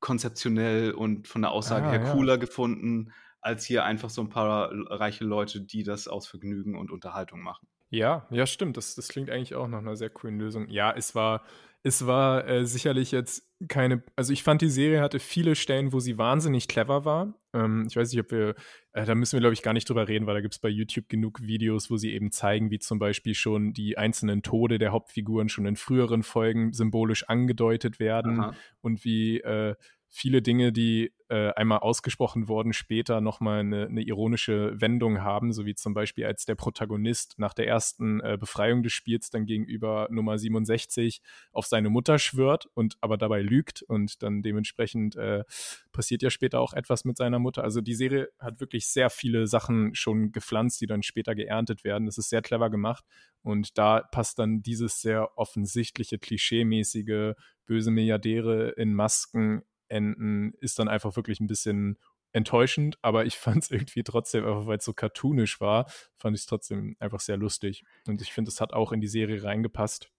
konzeptionell 0.00 0.92
und 0.92 1.28
von 1.28 1.42
der 1.42 1.52
Aussage 1.52 1.86
ah, 1.86 1.90
her 1.92 2.02
ja. 2.04 2.12
cooler 2.12 2.36
gefunden, 2.36 3.12
als 3.40 3.64
hier 3.64 3.84
einfach 3.84 4.10
so 4.10 4.20
ein 4.20 4.28
paar 4.28 4.70
reiche 4.72 5.24
Leute, 5.24 5.60
die 5.60 5.82
das 5.82 6.08
aus 6.08 6.26
Vergnügen 6.26 6.76
und 6.76 6.90
Unterhaltung 6.90 7.40
machen. 7.40 7.66
Ja, 7.88 8.26
ja, 8.30 8.46
stimmt. 8.46 8.76
Das, 8.76 8.94
das 8.94 9.08
klingt 9.08 9.30
eigentlich 9.30 9.54
auch 9.54 9.68
nach 9.68 9.78
einer 9.78 9.96
sehr 9.96 10.10
coolen 10.10 10.38
Lösung. 10.38 10.68
Ja, 10.68 10.92
es 10.92 11.14
war, 11.14 11.42
es 11.82 12.06
war 12.06 12.46
äh, 12.48 12.64
sicherlich 12.64 13.10
jetzt 13.10 13.51
keine, 13.68 14.02
also 14.16 14.32
ich 14.32 14.42
fand 14.42 14.62
die 14.62 14.68
Serie 14.68 15.00
hatte 15.00 15.18
viele 15.18 15.54
Stellen, 15.54 15.92
wo 15.92 16.00
sie 16.00 16.18
wahnsinnig 16.18 16.68
clever 16.68 17.04
war. 17.04 17.34
Ähm, 17.52 17.86
ich 17.88 17.96
weiß 17.96 18.12
nicht, 18.12 18.20
ob 18.20 18.30
wir, 18.30 18.54
äh, 18.92 19.04
da 19.04 19.14
müssen 19.14 19.34
wir 19.34 19.40
glaube 19.40 19.54
ich 19.54 19.62
gar 19.62 19.72
nicht 19.72 19.88
drüber 19.88 20.08
reden, 20.08 20.26
weil 20.26 20.34
da 20.34 20.40
gibt 20.40 20.54
es 20.54 20.60
bei 20.60 20.68
YouTube 20.68 21.08
genug 21.08 21.42
Videos, 21.42 21.90
wo 21.90 21.96
sie 21.96 22.12
eben 22.12 22.32
zeigen, 22.32 22.70
wie 22.70 22.78
zum 22.78 22.98
Beispiel 22.98 23.34
schon 23.34 23.72
die 23.72 23.98
einzelnen 23.98 24.42
Tode 24.42 24.78
der 24.78 24.92
Hauptfiguren 24.92 25.48
schon 25.48 25.66
in 25.66 25.76
früheren 25.76 26.22
Folgen 26.22 26.72
symbolisch 26.72 27.28
angedeutet 27.28 28.00
werden 28.00 28.40
Aha. 28.40 28.54
und 28.80 29.04
wie 29.04 29.40
äh, 29.40 29.74
viele 30.08 30.42
Dinge, 30.42 30.72
die 30.72 31.12
äh, 31.32 31.50
einmal 31.54 31.78
ausgesprochen 31.78 32.46
wurden, 32.46 32.74
später 32.74 33.22
nochmal 33.22 33.60
eine, 33.60 33.86
eine 33.86 34.02
ironische 34.02 34.78
Wendung 34.78 35.22
haben, 35.22 35.54
so 35.54 35.64
wie 35.64 35.74
zum 35.74 35.94
Beispiel 35.94 36.26
als 36.26 36.44
der 36.44 36.56
Protagonist 36.56 37.38
nach 37.38 37.54
der 37.54 37.66
ersten 37.66 38.20
äh, 38.20 38.36
Befreiung 38.38 38.82
des 38.82 38.92
Spiels 38.92 39.30
dann 39.30 39.46
gegenüber 39.46 40.08
Nummer 40.10 40.36
67 40.36 41.22
auf 41.50 41.64
seine 41.64 41.88
Mutter 41.88 42.18
schwört 42.18 42.68
und 42.74 42.98
aber 43.00 43.16
dabei 43.16 43.40
lügt 43.40 43.80
und 43.80 44.22
dann 44.22 44.42
dementsprechend 44.42 45.16
äh, 45.16 45.44
passiert 45.90 46.20
ja 46.20 46.28
später 46.28 46.60
auch 46.60 46.74
etwas 46.74 47.06
mit 47.06 47.16
seiner 47.16 47.38
Mutter. 47.38 47.64
Also 47.64 47.80
die 47.80 47.94
Serie 47.94 48.28
hat 48.38 48.60
wirklich 48.60 48.88
sehr 48.88 49.08
viele 49.08 49.46
Sachen 49.46 49.94
schon 49.94 50.32
gepflanzt, 50.32 50.82
die 50.82 50.86
dann 50.86 51.02
später 51.02 51.34
geerntet 51.34 51.82
werden. 51.82 52.04
Das 52.04 52.18
ist 52.18 52.28
sehr 52.28 52.42
clever 52.42 52.68
gemacht 52.68 53.04
und 53.40 53.78
da 53.78 54.02
passt 54.02 54.38
dann 54.38 54.62
dieses 54.62 55.00
sehr 55.00 55.38
offensichtliche, 55.38 56.18
klischeemäßige 56.18 57.32
böse 57.64 57.90
Milliardäre 57.90 58.68
in 58.76 58.92
Masken 58.92 59.62
enden, 59.92 60.54
ist 60.60 60.78
dann 60.78 60.88
einfach 60.88 61.14
wirklich 61.16 61.38
ein 61.40 61.46
bisschen 61.46 61.98
enttäuschend, 62.32 62.98
aber 63.02 63.26
ich 63.26 63.36
fand 63.38 63.62
es 63.62 63.70
irgendwie 63.70 64.02
trotzdem, 64.02 64.44
einfach 64.44 64.66
weil 64.66 64.78
es 64.78 64.84
so 64.84 64.92
cartoonisch 64.92 65.60
war, 65.60 65.90
fand 66.16 66.36
ich 66.36 66.42
es 66.42 66.46
trotzdem 66.46 66.96
einfach 66.98 67.20
sehr 67.20 67.36
lustig. 67.36 67.84
Und 68.06 68.20
ich 68.20 68.32
finde, 68.32 68.50
es 68.50 68.60
hat 68.60 68.72
auch 68.72 68.92
in 68.92 69.00
die 69.00 69.08
Serie 69.08 69.42
reingepasst. 69.42 70.10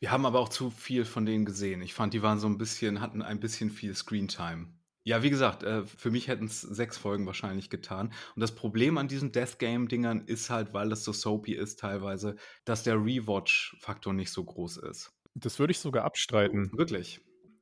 Wir 0.00 0.10
haben 0.10 0.24
aber 0.24 0.38
auch 0.38 0.48
zu 0.48 0.70
viel 0.70 1.04
von 1.04 1.26
denen 1.26 1.44
gesehen. 1.44 1.82
Ich 1.82 1.92
fand, 1.92 2.14
die 2.14 2.22
waren 2.22 2.38
so 2.38 2.46
ein 2.46 2.56
bisschen, 2.56 3.02
hatten 3.02 3.20
ein 3.20 3.38
bisschen 3.38 3.70
viel 3.70 3.94
Screentime. 3.94 4.68
Ja, 5.02 5.22
wie 5.22 5.30
gesagt, 5.30 5.62
äh, 5.62 5.84
für 5.84 6.10
mich 6.10 6.28
hätten 6.28 6.46
es 6.46 6.60
sechs 6.60 6.96
Folgen 6.96 7.26
wahrscheinlich 7.26 7.70
getan. 7.70 8.12
Und 8.34 8.40
das 8.40 8.54
Problem 8.54 8.96
an 8.98 9.08
diesen 9.08 9.32
Death 9.32 9.58
Game-Dingern 9.58 10.22
ist 10.26 10.50
halt, 10.50 10.72
weil 10.72 10.88
das 10.88 11.04
so 11.04 11.12
soapy 11.12 11.54
ist 11.54 11.80
teilweise, 11.80 12.36
dass 12.64 12.82
der 12.82 12.96
Rewatch-Faktor 12.96 14.12
nicht 14.12 14.30
so 14.30 14.44
groß 14.44 14.78
ist. 14.78 15.12
Das 15.34 15.58
würde 15.58 15.70
ich 15.70 15.78
sogar 15.78 16.04
abstreiten. 16.04 16.70
Wirklich. 16.76 17.20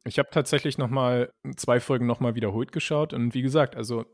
Ich 0.08 0.18
habe 0.18 0.28
tatsächlich 0.30 0.78
noch 0.78 0.90
mal 0.90 1.32
zwei 1.56 1.80
Folgen 1.80 2.06
noch 2.06 2.20
mal 2.20 2.34
wiederholt 2.34 2.72
geschaut 2.72 3.12
und 3.12 3.34
wie 3.34 3.42
gesagt, 3.42 3.76
also 3.76 4.04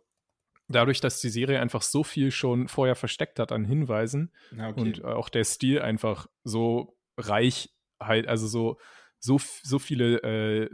dadurch, 0.68 1.00
dass 1.00 1.20
die 1.20 1.28
Serie 1.28 1.60
einfach 1.60 1.82
so 1.82 2.04
viel 2.04 2.30
schon 2.30 2.68
vorher 2.68 2.94
versteckt 2.94 3.38
hat 3.38 3.52
an 3.52 3.64
Hinweisen 3.64 4.32
okay. 4.52 4.80
und 4.80 5.04
auch 5.04 5.28
der 5.28 5.44
Stil 5.44 5.80
einfach 5.80 6.26
so 6.42 6.96
reich 7.16 7.70
halt, 8.00 8.28
also 8.28 8.46
so 8.46 8.78
so, 9.24 9.40
so 9.62 9.78
viele 9.78 10.18
äh, 10.22 10.70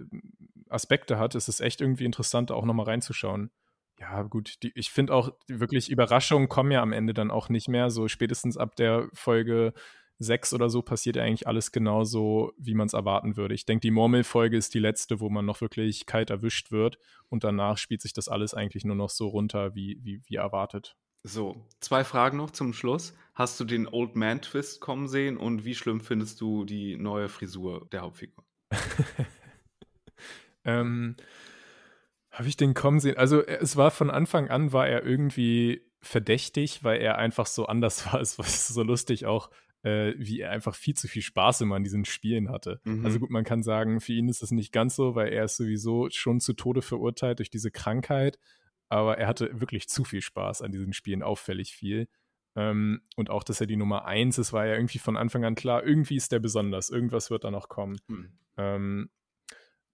Aspekte 0.68 1.18
hat, 1.18 1.36
ist 1.36 1.48
es 1.48 1.60
echt 1.60 1.80
irgendwie 1.80 2.04
interessant, 2.04 2.50
auch 2.50 2.64
noch 2.64 2.74
mal 2.74 2.82
reinzuschauen. 2.82 3.52
Ja, 4.00 4.22
gut, 4.22 4.62
die, 4.64 4.72
ich 4.74 4.90
finde 4.90 5.14
auch 5.14 5.30
wirklich 5.46 5.88
Überraschungen 5.88 6.48
kommen 6.48 6.72
ja 6.72 6.82
am 6.82 6.92
Ende 6.92 7.14
dann 7.14 7.30
auch 7.30 7.48
nicht 7.48 7.68
mehr. 7.68 7.90
So 7.90 8.08
spätestens 8.08 8.56
ab 8.56 8.74
der 8.74 9.08
Folge 9.12 9.72
6 10.20 10.52
oder 10.52 10.68
so 10.68 10.82
passiert 10.82 11.16
eigentlich 11.16 11.46
alles 11.46 11.72
genauso, 11.72 12.52
wie 12.58 12.74
man 12.74 12.86
es 12.86 12.92
erwarten 12.92 13.36
würde. 13.36 13.54
Ich 13.54 13.64
denke, 13.64 13.80
die 13.80 13.90
Murmelfolge 13.90 14.56
ist 14.56 14.74
die 14.74 14.78
letzte, 14.78 15.18
wo 15.18 15.30
man 15.30 15.46
noch 15.46 15.62
wirklich 15.62 16.04
kalt 16.04 16.28
erwischt 16.28 16.70
wird 16.70 16.98
und 17.28 17.42
danach 17.42 17.78
spielt 17.78 18.02
sich 18.02 18.12
das 18.12 18.28
alles 18.28 18.52
eigentlich 18.52 18.84
nur 18.84 18.96
noch 18.96 19.08
so 19.08 19.28
runter, 19.28 19.74
wie, 19.74 19.98
wie, 20.02 20.20
wie 20.26 20.36
erwartet. 20.36 20.96
So, 21.22 21.66
zwei 21.80 22.04
Fragen 22.04 22.36
noch 22.36 22.50
zum 22.50 22.74
Schluss. 22.74 23.14
Hast 23.34 23.58
du 23.60 23.64
den 23.64 23.88
Old 23.88 24.14
Man 24.14 24.42
Twist 24.42 24.80
kommen 24.80 25.08
sehen 25.08 25.38
und 25.38 25.64
wie 25.64 25.74
schlimm 25.74 26.00
findest 26.00 26.40
du 26.40 26.64
die 26.64 26.96
neue 26.96 27.28
Frisur 27.28 27.88
der 27.90 28.02
Hauptfigur? 28.02 28.44
ähm, 30.64 31.16
Habe 32.30 32.48
ich 32.48 32.56
den 32.56 32.74
kommen 32.74 33.00
sehen? 33.00 33.16
Also, 33.16 33.42
es 33.42 33.76
war 33.76 33.90
von 33.90 34.10
Anfang 34.10 34.48
an, 34.48 34.72
war 34.72 34.86
er 34.86 35.04
irgendwie 35.04 35.82
verdächtig, 36.00 36.84
weil 36.84 37.00
er 37.00 37.18
einfach 37.18 37.46
so 37.46 37.66
anders 37.66 38.06
war. 38.12 38.20
Es 38.20 38.38
war 38.38 38.46
so 38.46 38.82
lustig 38.82 39.24
auch 39.24 39.50
äh, 39.82 40.14
wie 40.16 40.40
er 40.40 40.50
einfach 40.50 40.74
viel 40.74 40.94
zu 40.94 41.08
viel 41.08 41.22
Spaß 41.22 41.62
immer 41.62 41.76
an 41.76 41.84
diesen 41.84 42.04
Spielen 42.04 42.50
hatte. 42.50 42.80
Also 42.84 42.96
mhm. 42.96 43.06
Also 43.06 43.18
gut, 43.20 43.30
man 43.30 43.44
kann 43.44 43.62
sagen, 43.62 44.00
für 44.00 44.12
ihn 44.12 44.28
ist 44.28 44.42
es 44.42 44.50
nicht 44.50 44.72
ganz 44.72 44.96
so, 44.96 45.14
weil 45.14 45.32
er 45.32 45.44
ist 45.44 45.56
sowieso 45.56 46.08
schon 46.10 46.40
zu 46.40 46.52
Tode 46.52 46.82
verurteilt 46.82 47.38
durch 47.38 47.50
diese 47.50 47.70
Krankheit, 47.70 48.38
aber 48.88 49.18
er 49.18 49.26
hatte 49.26 49.60
wirklich 49.60 49.88
zu 49.88 50.04
viel 50.04 50.20
Spaß 50.20 50.62
an 50.62 50.72
diesen 50.72 50.92
Spielen, 50.92 51.22
auffällig 51.22 51.72
viel. 51.72 52.08
Ähm, 52.56 53.02
und 53.16 53.30
auch, 53.30 53.44
dass 53.44 53.60
er 53.60 53.66
die 53.66 53.76
Nummer 53.76 54.04
eins 54.04 54.38
ist, 54.38 54.52
war 54.52 54.66
ja 54.66 54.74
irgendwie 54.74 54.98
von 54.98 55.16
Anfang 55.16 55.44
an 55.44 55.54
klar, 55.54 55.84
irgendwie 55.84 56.16
ist 56.16 56.32
der 56.32 56.40
besonders, 56.40 56.90
irgendwas 56.90 57.30
wird 57.30 57.44
da 57.44 57.50
noch 57.50 57.68
kommen. 57.68 57.98
Mhm. 58.08 58.32
Ähm, 58.56 59.10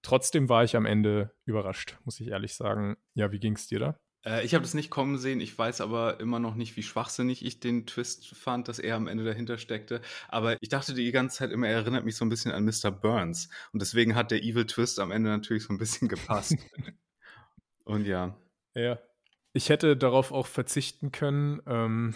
trotzdem 0.03 0.49
war 0.49 0.65
ich 0.65 0.77
am 0.77 0.87
Ende 0.87 1.33
überrascht, 1.45 1.99
muss 2.05 2.19
ich 2.21 2.29
ehrlich 2.29 2.55
sagen. 2.55 2.97
Ja, 3.15 3.31
wie 3.33 3.39
ging 3.39 3.55
es 3.55 3.67
dir 3.67 3.79
da? 3.79 4.01
Äh, 4.27 4.45
ich 4.45 4.55
habe 4.55 4.63
das 4.63 4.75
nicht 4.75 4.91
kommen 4.91 5.17
sehen. 5.17 5.41
Ich 5.41 5.57
weiß 5.57 5.81
aber 5.81 6.21
immer 6.21 6.39
noch 6.39 6.55
nicht, 6.57 6.77
wie 6.77 6.83
schwachsinnig 6.83 7.45
ich 7.45 7.61
den 7.61 7.87
Twist 7.87 8.29
fand, 8.35 8.69
dass 8.69 8.79
er 8.79 8.97
am 8.97 9.07
Ende 9.07 9.25
dahinter 9.25 9.57
steckte. 9.57 10.01
Aber 10.29 10.61
ich 10.61 10.69
dachte 10.69 10.95
die 10.95 11.11
ganze 11.13 11.39
Zeit 11.39 11.53
immer, 11.53 11.69
er 11.69 11.77
erinnert 11.77 12.05
mich 12.05 12.17
so 12.17 12.25
ein 12.25 12.29
bisschen 12.29 12.53
an 12.53 12.65
Mr. 12.65 12.91
Burns. 12.91 13.49
Und 13.73 13.81
deswegen 13.81 14.15
hat 14.15 14.31
der 14.31 14.43
Evil 14.43 14.67
Twist 14.67 14.99
am 14.99 15.13
Ende 15.13 15.31
natürlich 15.31 15.65
so 15.65 15.73
ein 15.73 15.79
bisschen 15.79 16.09
gepasst. 16.09 16.57
Und 17.85 18.05
ja. 18.05 18.37
Ja. 18.75 18.99
Ich 19.53 19.71
hätte 19.71 19.97
darauf 19.97 20.33
auch 20.33 20.47
verzichten 20.47 21.13
können. 21.13 21.63
Ähm, 21.67 22.15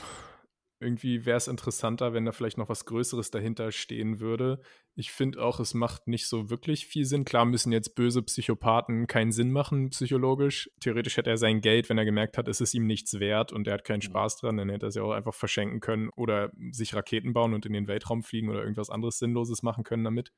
irgendwie 0.80 1.26
wäre 1.26 1.36
es 1.36 1.46
interessanter, 1.46 2.14
wenn 2.14 2.24
da 2.24 2.32
vielleicht 2.32 2.56
noch 2.56 2.70
was 2.70 2.86
Größeres 2.86 3.30
dahinter 3.30 3.70
stehen 3.70 4.18
würde. 4.18 4.60
Ich 4.96 5.12
finde 5.12 5.42
auch, 5.42 5.60
es 5.60 5.74
macht 5.74 6.08
nicht 6.08 6.26
so 6.26 6.48
wirklich 6.48 6.86
viel 6.86 7.04
Sinn. 7.04 7.26
Klar 7.26 7.44
müssen 7.44 7.70
jetzt 7.70 7.94
böse 7.94 8.22
Psychopathen 8.22 9.06
keinen 9.06 9.30
Sinn 9.30 9.52
machen, 9.52 9.90
psychologisch. 9.90 10.70
Theoretisch 10.80 11.18
hätte 11.18 11.30
er 11.30 11.36
sein 11.36 11.60
Geld, 11.60 11.90
wenn 11.90 11.98
er 11.98 12.06
gemerkt 12.06 12.38
hat, 12.38 12.48
es 12.48 12.62
ist 12.62 12.72
ihm 12.72 12.86
nichts 12.86 13.20
wert 13.20 13.52
und 13.52 13.66
er 13.66 13.74
hat 13.74 13.84
keinen 13.84 13.98
mhm. 13.98 14.10
Spaß 14.10 14.38
dran, 14.38 14.56
dann 14.56 14.70
hätte 14.70 14.86
er 14.86 14.88
es 14.88 14.94
ja 14.94 15.02
auch 15.02 15.12
einfach 15.12 15.34
verschenken 15.34 15.80
können 15.80 16.08
oder 16.16 16.50
sich 16.70 16.94
Raketen 16.94 17.34
bauen 17.34 17.52
und 17.52 17.66
in 17.66 17.74
den 17.74 17.86
Weltraum 17.86 18.22
fliegen 18.22 18.48
oder 18.48 18.62
irgendwas 18.62 18.90
anderes 18.90 19.18
Sinnloses 19.18 19.62
machen 19.62 19.84
können 19.84 20.04
damit. 20.04 20.32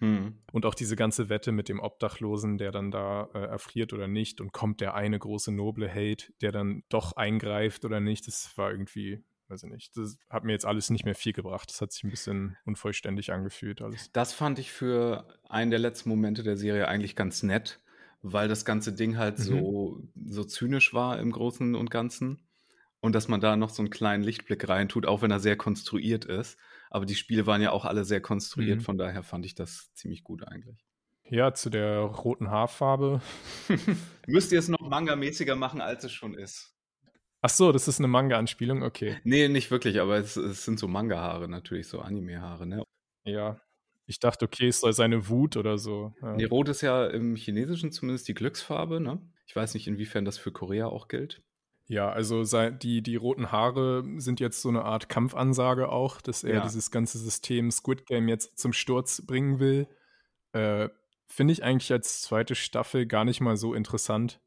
Hm. 0.00 0.38
Und 0.52 0.64
auch 0.64 0.74
diese 0.74 0.94
ganze 0.94 1.28
Wette 1.28 1.50
mit 1.50 1.68
dem 1.68 1.80
Obdachlosen, 1.80 2.56
der 2.56 2.70
dann 2.70 2.92
da 2.92 3.30
äh, 3.34 3.38
erfriert 3.38 3.92
oder 3.92 4.06
nicht 4.06 4.40
und 4.40 4.52
kommt 4.52 4.80
der 4.80 4.94
eine 4.94 5.18
große 5.18 5.50
noble 5.50 5.88
Held, 5.88 6.32
der 6.40 6.52
dann 6.52 6.84
doch 6.88 7.14
eingreift 7.16 7.84
oder 7.84 7.98
nicht, 7.98 8.28
das 8.28 8.56
war 8.56 8.70
irgendwie 8.70 9.24
weiß 9.50 9.64
ich 9.64 9.70
nicht. 9.70 9.96
Das 9.96 10.18
hat 10.28 10.44
mir 10.44 10.52
jetzt 10.52 10.66
alles 10.66 10.90
nicht 10.90 11.04
mehr 11.04 11.14
viel 11.14 11.32
gebracht. 11.32 11.70
Das 11.70 11.80
hat 11.80 11.92
sich 11.92 12.04
ein 12.04 12.10
bisschen 12.10 12.56
unvollständig 12.64 13.32
angefühlt 13.32 13.82
alles. 13.82 14.10
Das 14.12 14.32
fand 14.32 14.58
ich 14.58 14.72
für 14.72 15.26
einen 15.48 15.70
der 15.70 15.80
letzten 15.80 16.08
Momente 16.08 16.42
der 16.42 16.56
Serie 16.56 16.88
eigentlich 16.88 17.16
ganz 17.16 17.42
nett, 17.42 17.80
weil 18.22 18.48
das 18.48 18.64
ganze 18.64 18.92
Ding 18.92 19.16
halt 19.16 19.38
mhm. 19.38 19.42
so, 19.42 20.02
so 20.26 20.44
zynisch 20.44 20.94
war 20.94 21.18
im 21.18 21.30
Großen 21.30 21.74
und 21.74 21.90
Ganzen. 21.90 22.42
Und 23.00 23.14
dass 23.14 23.28
man 23.28 23.40
da 23.40 23.56
noch 23.56 23.70
so 23.70 23.82
einen 23.82 23.90
kleinen 23.90 24.24
Lichtblick 24.24 24.68
reintut, 24.68 25.06
auch 25.06 25.22
wenn 25.22 25.30
er 25.30 25.38
sehr 25.38 25.56
konstruiert 25.56 26.24
ist. 26.24 26.58
Aber 26.90 27.06
die 27.06 27.14
Spiele 27.14 27.46
waren 27.46 27.62
ja 27.62 27.70
auch 27.70 27.84
alle 27.84 28.04
sehr 28.04 28.20
konstruiert, 28.20 28.78
mhm. 28.78 28.84
von 28.84 28.98
daher 28.98 29.22
fand 29.22 29.46
ich 29.46 29.54
das 29.54 29.92
ziemlich 29.94 30.24
gut 30.24 30.42
eigentlich. 30.46 30.84
Ja, 31.30 31.52
zu 31.52 31.68
der 31.68 32.00
roten 32.00 32.50
Haarfarbe. 32.50 33.20
Müsst 34.26 34.50
ihr 34.50 34.58
es 34.58 34.68
noch 34.68 34.80
manga-mäßiger 34.80 35.56
machen, 35.56 35.80
als 35.80 36.04
es 36.04 36.12
schon 36.12 36.34
ist. 36.34 36.74
Ach 37.40 37.50
so, 37.50 37.70
das 37.70 37.86
ist 37.86 38.00
eine 38.00 38.08
Manga-Anspielung, 38.08 38.82
okay. 38.82 39.18
Nee, 39.24 39.48
nicht 39.48 39.70
wirklich, 39.70 40.00
aber 40.00 40.16
es, 40.16 40.36
es 40.36 40.64
sind 40.64 40.78
so 40.78 40.88
Manga-Haare 40.88 41.48
natürlich, 41.48 41.86
so 41.86 42.00
Anime-Haare, 42.00 42.66
ne? 42.66 42.82
Ja. 43.24 43.60
Ich 44.06 44.18
dachte, 44.18 44.46
okay, 44.46 44.68
es 44.68 44.80
soll 44.80 44.92
seine 44.92 45.28
Wut 45.28 45.56
oder 45.56 45.78
so. 45.78 46.14
Ja. 46.22 46.34
Nee, 46.34 46.46
Rot 46.46 46.68
ist 46.68 46.80
ja 46.80 47.06
im 47.06 47.36
Chinesischen 47.36 47.92
zumindest 47.92 48.26
die 48.26 48.34
Glücksfarbe, 48.34 49.00
ne? 49.00 49.20
Ich 49.46 49.54
weiß 49.54 49.74
nicht, 49.74 49.86
inwiefern 49.86 50.24
das 50.24 50.38
für 50.38 50.50
Korea 50.50 50.86
auch 50.86 51.08
gilt. 51.08 51.42
Ja, 51.86 52.10
also 52.10 52.44
die, 52.70 53.02
die 53.02 53.16
roten 53.16 53.50
Haare 53.50 54.04
sind 54.18 54.40
jetzt 54.40 54.60
so 54.60 54.68
eine 54.68 54.84
Art 54.84 55.08
Kampfansage 55.08 55.88
auch, 55.88 56.20
dass 56.20 56.44
er 56.44 56.56
ja. 56.56 56.62
dieses 56.62 56.90
ganze 56.90 57.18
System 57.18 57.70
Squid 57.70 58.04
Game 58.04 58.28
jetzt 58.28 58.58
zum 58.58 58.74
Sturz 58.74 59.24
bringen 59.26 59.58
will. 59.58 59.88
Äh, 60.52 60.90
Finde 61.26 61.52
ich 61.52 61.62
eigentlich 61.62 61.90
als 61.92 62.22
zweite 62.22 62.54
Staffel 62.54 63.06
gar 63.06 63.24
nicht 63.24 63.40
mal 63.40 63.56
so 63.56 63.72
interessant. 63.72 64.40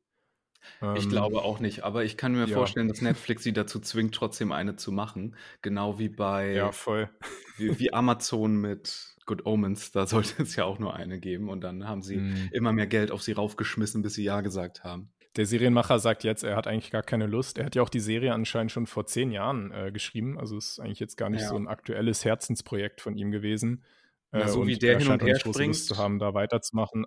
Ich 0.95 1.03
ähm, 1.03 1.09
glaube 1.09 1.41
auch 1.41 1.59
nicht, 1.59 1.83
aber 1.83 2.03
ich 2.03 2.17
kann 2.17 2.33
mir 2.33 2.47
ja. 2.47 2.55
vorstellen, 2.55 2.87
dass 2.87 3.01
Netflix 3.01 3.43
sie 3.43 3.53
dazu 3.53 3.79
zwingt, 3.79 4.15
trotzdem 4.15 4.51
eine 4.51 4.75
zu 4.75 4.91
machen. 4.91 5.35
Genau 5.61 5.99
wie 5.99 6.09
bei 6.09 6.53
ja, 6.53 6.71
voll. 6.71 7.09
Wie, 7.57 7.79
wie 7.79 7.93
Amazon 7.93 8.55
mit 8.55 9.15
Good 9.25 9.45
Omens, 9.45 9.91
da 9.91 10.05
sollte 10.07 10.43
es 10.43 10.55
ja 10.55 10.65
auch 10.65 10.79
nur 10.79 10.95
eine 10.95 11.19
geben 11.19 11.49
und 11.49 11.61
dann 11.61 11.87
haben 11.87 12.01
sie 12.01 12.17
mm. 12.17 12.49
immer 12.51 12.73
mehr 12.73 12.87
Geld 12.87 13.11
auf 13.11 13.21
sie 13.21 13.33
raufgeschmissen, 13.33 14.01
bis 14.01 14.15
sie 14.15 14.23
Ja 14.23 14.41
gesagt 14.41 14.83
haben. 14.83 15.11
Der 15.37 15.45
Serienmacher 15.45 15.99
sagt 15.99 16.25
jetzt, 16.25 16.43
er 16.43 16.57
hat 16.57 16.67
eigentlich 16.67 16.91
gar 16.91 17.03
keine 17.03 17.25
Lust. 17.25 17.57
Er 17.57 17.65
hat 17.65 17.75
ja 17.75 17.81
auch 17.81 17.89
die 17.89 18.01
Serie 18.01 18.33
anscheinend 18.33 18.71
schon 18.71 18.85
vor 18.85 19.05
zehn 19.05 19.31
Jahren 19.31 19.71
äh, 19.71 19.91
geschrieben. 19.91 20.37
Also 20.37 20.57
ist 20.57 20.79
eigentlich 20.79 20.99
jetzt 20.99 21.15
gar 21.15 21.29
nicht 21.29 21.41
ja. 21.41 21.47
so 21.47 21.55
ein 21.55 21.67
aktuelles 21.67 22.25
Herzensprojekt 22.25 22.99
von 22.99 23.15
ihm 23.15 23.31
gewesen. 23.31 23.85
Äh, 24.33 24.47
so 24.47 24.67
wie 24.67 24.77
der 24.77 24.99
hin 24.99 25.09
und 25.09 25.23
her 25.23 25.39
springt, 25.39 25.67
Lust 25.67 25.87
zu 25.87 25.97
haben, 25.97 26.19
da 26.19 26.33
weiterzumachen. 26.33 27.05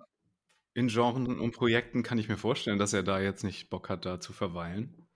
In 0.75 0.87
Genren 0.87 1.39
und 1.39 1.51
Projekten 1.53 2.03
kann 2.03 2.19
ich 2.19 2.29
mir 2.29 2.37
vorstellen, 2.37 2.77
dass 2.77 2.93
er 2.93 3.01
da 3.01 3.19
jetzt 3.19 3.43
nicht 3.43 3.71
Bock 3.71 3.89
hat, 3.89 4.05
da 4.05 4.19
zu 4.19 4.33
verweilen. 4.33 5.07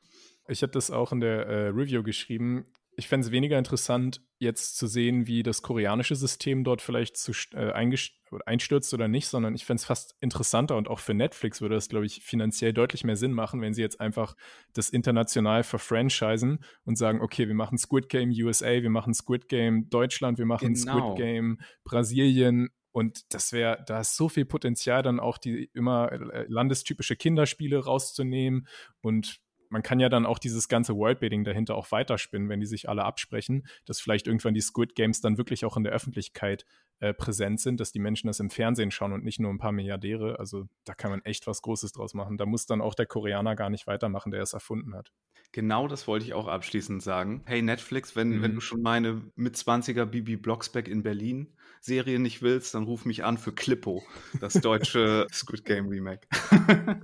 Ich 0.47 0.63
habe 0.63 0.71
das 0.71 0.89
auch 0.89 1.11
in 1.11 1.19
der 1.19 1.45
äh, 1.45 1.67
Review 1.67 2.01
geschrieben 2.01 2.65
ich 2.99 3.07
fände 3.07 3.25
es 3.25 3.31
weniger 3.31 3.57
interessant, 3.57 4.21
jetzt 4.39 4.77
zu 4.77 4.85
sehen, 4.85 5.25
wie 5.25 5.41
das 5.41 5.61
koreanische 5.61 6.15
System 6.15 6.65
dort 6.65 6.81
vielleicht 6.81 7.15
zu, 7.15 7.31
äh, 7.53 7.71
einstürzt 7.71 8.93
oder 8.93 9.07
nicht, 9.07 9.27
sondern 9.27 9.55
ich 9.55 9.65
fände 9.65 9.79
es 9.79 9.85
fast 9.85 10.15
interessanter 10.19 10.75
und 10.75 10.89
auch 10.89 10.99
für 10.99 11.13
Netflix 11.13 11.61
würde 11.61 11.75
das, 11.75 11.87
glaube 11.87 12.05
ich, 12.05 12.21
finanziell 12.21 12.73
deutlich 12.73 13.05
mehr 13.05 13.15
Sinn 13.15 13.31
machen, 13.31 13.61
wenn 13.61 13.73
sie 13.73 13.81
jetzt 13.81 14.01
einfach 14.01 14.35
das 14.73 14.89
international 14.89 15.63
verfranchisen 15.63 16.59
und 16.83 16.97
sagen, 16.97 17.21
okay, 17.21 17.47
wir 17.47 17.55
machen 17.55 17.77
Squid 17.77 18.09
Game 18.09 18.31
USA, 18.31 18.81
wir 18.81 18.89
machen 18.89 19.13
Squid 19.13 19.47
Game 19.47 19.89
Deutschland, 19.89 20.37
wir 20.37 20.45
machen 20.45 20.73
genau. 20.73 21.13
Squid 21.13 21.17
Game 21.17 21.59
Brasilien 21.85 22.69
und 22.91 23.33
das 23.33 23.51
wäre, 23.51 23.83
da 23.85 24.01
ist 24.01 24.15
so 24.15 24.29
viel 24.29 24.45
Potenzial, 24.45 25.03
dann 25.03 25.19
auch 25.19 25.37
die 25.37 25.69
immer 25.73 26.11
äh, 26.11 26.45
landestypische 26.47 27.15
Kinderspiele 27.15 27.83
rauszunehmen 27.83 28.67
und 29.01 29.41
man 29.69 29.83
kann 29.83 29.99
ja 29.99 30.09
dann 30.09 30.25
auch 30.25 30.39
dieses 30.39 30.67
ganze 30.67 30.95
Worldbuilding 30.95 31.43
dahinter 31.43 31.75
auch 31.75 31.91
weiterspinnen, 31.91 32.49
wenn 32.49 32.59
die 32.59 32.65
sich 32.65 32.89
alle 32.89 33.05
absprechen, 33.05 33.67
dass 33.85 33.99
vielleicht 33.99 34.27
irgendwann 34.27 34.53
die 34.53 34.61
Squid 34.61 34.95
Games 34.95 35.21
dann 35.21 35.37
wirklich 35.37 35.63
auch 35.63 35.77
in 35.77 35.83
der 35.83 35.93
Öffentlichkeit 35.93 36.65
äh, 36.99 37.13
präsent 37.13 37.61
sind, 37.61 37.79
dass 37.79 37.91
die 37.91 37.99
Menschen 37.99 38.27
das 38.27 38.39
im 38.39 38.49
Fernsehen 38.49 38.91
schauen 38.91 39.13
und 39.13 39.23
nicht 39.23 39.39
nur 39.39 39.51
ein 39.51 39.59
paar 39.59 39.71
Milliardäre. 39.71 40.39
Also 40.39 40.67
da 40.85 40.93
kann 40.95 41.11
man 41.11 41.23
echt 41.23 41.47
was 41.47 41.61
Großes 41.61 41.93
draus 41.93 42.13
machen. 42.13 42.37
Da 42.37 42.45
muss 42.45 42.65
dann 42.65 42.81
auch 42.81 42.95
der 42.95 43.05
Koreaner 43.05 43.55
gar 43.55 43.69
nicht 43.69 43.87
weitermachen, 43.87 44.31
der 44.31 44.41
es 44.41 44.53
erfunden 44.53 44.95
hat. 44.95 45.11
Genau 45.51 45.87
das 45.87 46.07
wollte 46.07 46.25
ich 46.25 46.33
auch 46.33 46.47
abschließend 46.47 47.01
sagen. 47.01 47.43
Hey 47.45 47.61
Netflix, 47.61 48.15
wenn, 48.15 48.29
mhm. 48.29 48.41
wenn 48.41 48.55
du 48.55 48.61
schon 48.61 48.81
meine 48.81 49.21
mit 49.35 49.55
20er 49.55 50.05
Bibi 50.05 50.35
Blocksberg 50.35 50.87
in 50.87 51.03
Berlin 51.03 51.55
Serie 51.81 52.19
nicht 52.19 52.41
willst, 52.41 52.73
dann 52.73 52.83
ruf 52.83 53.05
mich 53.05 53.23
an 53.23 53.37
für 53.37 53.53
Klippo, 53.53 54.03
das 54.39 54.53
deutsche 54.61 55.27
Squid 55.31 55.65
Game 55.65 55.87
Remake. 55.87 56.27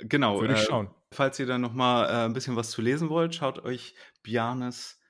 Genau. 0.00 0.40
Würde 0.40 0.54
ich 0.54 0.60
äh, 0.60 0.64
schauen. 0.64 0.94
Falls 1.12 1.38
ihr 1.38 1.46
da 1.46 1.58
noch 1.58 1.72
mal 1.72 2.06
äh, 2.06 2.24
ein 2.26 2.32
bisschen 2.32 2.56
was 2.56 2.70
zu 2.70 2.82
lesen 2.82 3.08
wollt, 3.08 3.34
schaut 3.34 3.64
euch 3.64 3.94
Bianes 4.22 5.00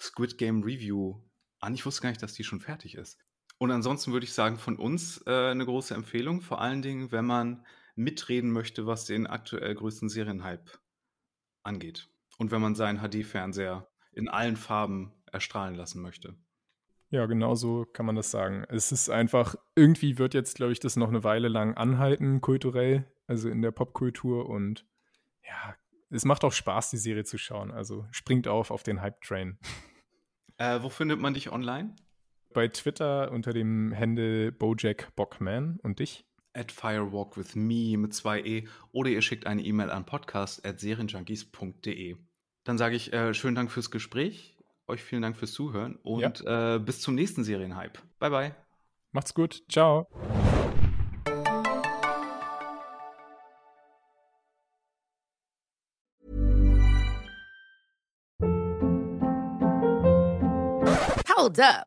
Squid 0.00 0.38
Game 0.38 0.62
Review 0.62 1.20
an. 1.60 1.74
Ich 1.74 1.84
wusste 1.84 2.02
gar 2.02 2.10
nicht, 2.10 2.22
dass 2.22 2.34
die 2.34 2.44
schon 2.44 2.60
fertig 2.60 2.94
ist. 2.94 3.18
Und 3.58 3.70
ansonsten 3.72 4.12
würde 4.12 4.24
ich 4.24 4.32
sagen, 4.32 4.56
von 4.58 4.76
uns 4.76 5.22
äh, 5.26 5.50
eine 5.50 5.64
große 5.64 5.94
Empfehlung. 5.94 6.40
Vor 6.40 6.60
allen 6.60 6.82
Dingen, 6.82 7.10
wenn 7.10 7.26
man 7.26 7.66
mitreden 7.96 8.52
möchte, 8.52 8.86
was 8.86 9.04
den 9.04 9.26
aktuell 9.26 9.74
größten 9.74 10.08
Serienhype 10.08 10.78
angeht. 11.64 12.08
Und 12.38 12.52
wenn 12.52 12.62
man 12.62 12.76
seinen 12.76 13.00
HD-Fernseher 13.00 13.88
in 14.12 14.28
allen 14.28 14.56
Farben 14.56 15.12
erstrahlen 15.32 15.74
lassen 15.74 16.00
möchte. 16.00 16.36
Ja, 17.10 17.26
genau 17.26 17.54
so 17.54 17.86
kann 17.86 18.06
man 18.06 18.16
das 18.16 18.30
sagen. 18.30 18.64
Es 18.68 18.92
ist 18.92 19.08
einfach, 19.08 19.56
irgendwie 19.74 20.18
wird 20.18 20.34
jetzt, 20.34 20.56
glaube 20.56 20.72
ich, 20.72 20.80
das 20.80 20.96
noch 20.96 21.08
eine 21.08 21.24
Weile 21.24 21.48
lang 21.48 21.74
anhalten, 21.74 22.40
kulturell 22.40 23.06
also 23.28 23.48
in 23.48 23.62
der 23.62 23.70
Popkultur 23.70 24.48
und 24.48 24.84
ja, 25.44 25.76
es 26.10 26.24
macht 26.24 26.42
auch 26.42 26.52
Spaß, 26.52 26.90
die 26.90 26.96
Serie 26.96 27.24
zu 27.24 27.38
schauen. 27.38 27.70
Also 27.70 28.06
springt 28.10 28.48
auf 28.48 28.70
auf 28.70 28.82
den 28.82 29.00
Hype-Train. 29.00 29.58
Äh, 30.60 30.82
wo 30.82 30.88
findet 30.88 31.20
man 31.20 31.34
dich 31.34 31.52
online? 31.52 31.94
Bei 32.52 32.66
Twitter 32.66 33.30
unter 33.30 33.52
dem 33.52 33.94
Handle 33.96 34.50
Bojack 34.50 35.14
Bockman 35.14 35.78
und 35.84 36.00
dich? 36.00 36.26
At 36.52 36.72
Firewalk 36.72 37.36
with 37.36 37.54
me 37.54 37.96
mit 37.96 38.12
zwei 38.12 38.40
E 38.40 38.66
oder 38.90 39.08
ihr 39.08 39.22
schickt 39.22 39.46
eine 39.46 39.62
E-Mail 39.62 39.88
an 39.90 40.04
podcast 40.04 40.66
at 40.66 40.80
serienjunkies.de. 40.80 42.16
Dann 42.64 42.76
sage 42.76 42.96
ich 42.96 43.12
äh, 43.12 43.34
schönen 43.34 43.54
Dank 43.54 43.70
fürs 43.70 43.92
Gespräch, 43.92 44.57
euch 44.88 45.02
vielen 45.02 45.22
Dank 45.22 45.36
fürs 45.36 45.52
Zuhören 45.52 45.96
und 46.02 46.40
ja. 46.40 46.76
äh, 46.76 46.78
bis 46.78 47.00
zum 47.00 47.14
nächsten 47.14 47.44
Serienhype. 47.44 48.00
Bye 48.18 48.30
bye. 48.30 48.54
Macht's 49.12 49.34
gut. 49.34 49.62
Ciao. 49.68 50.08
Hold 61.28 61.60
up. 61.60 61.86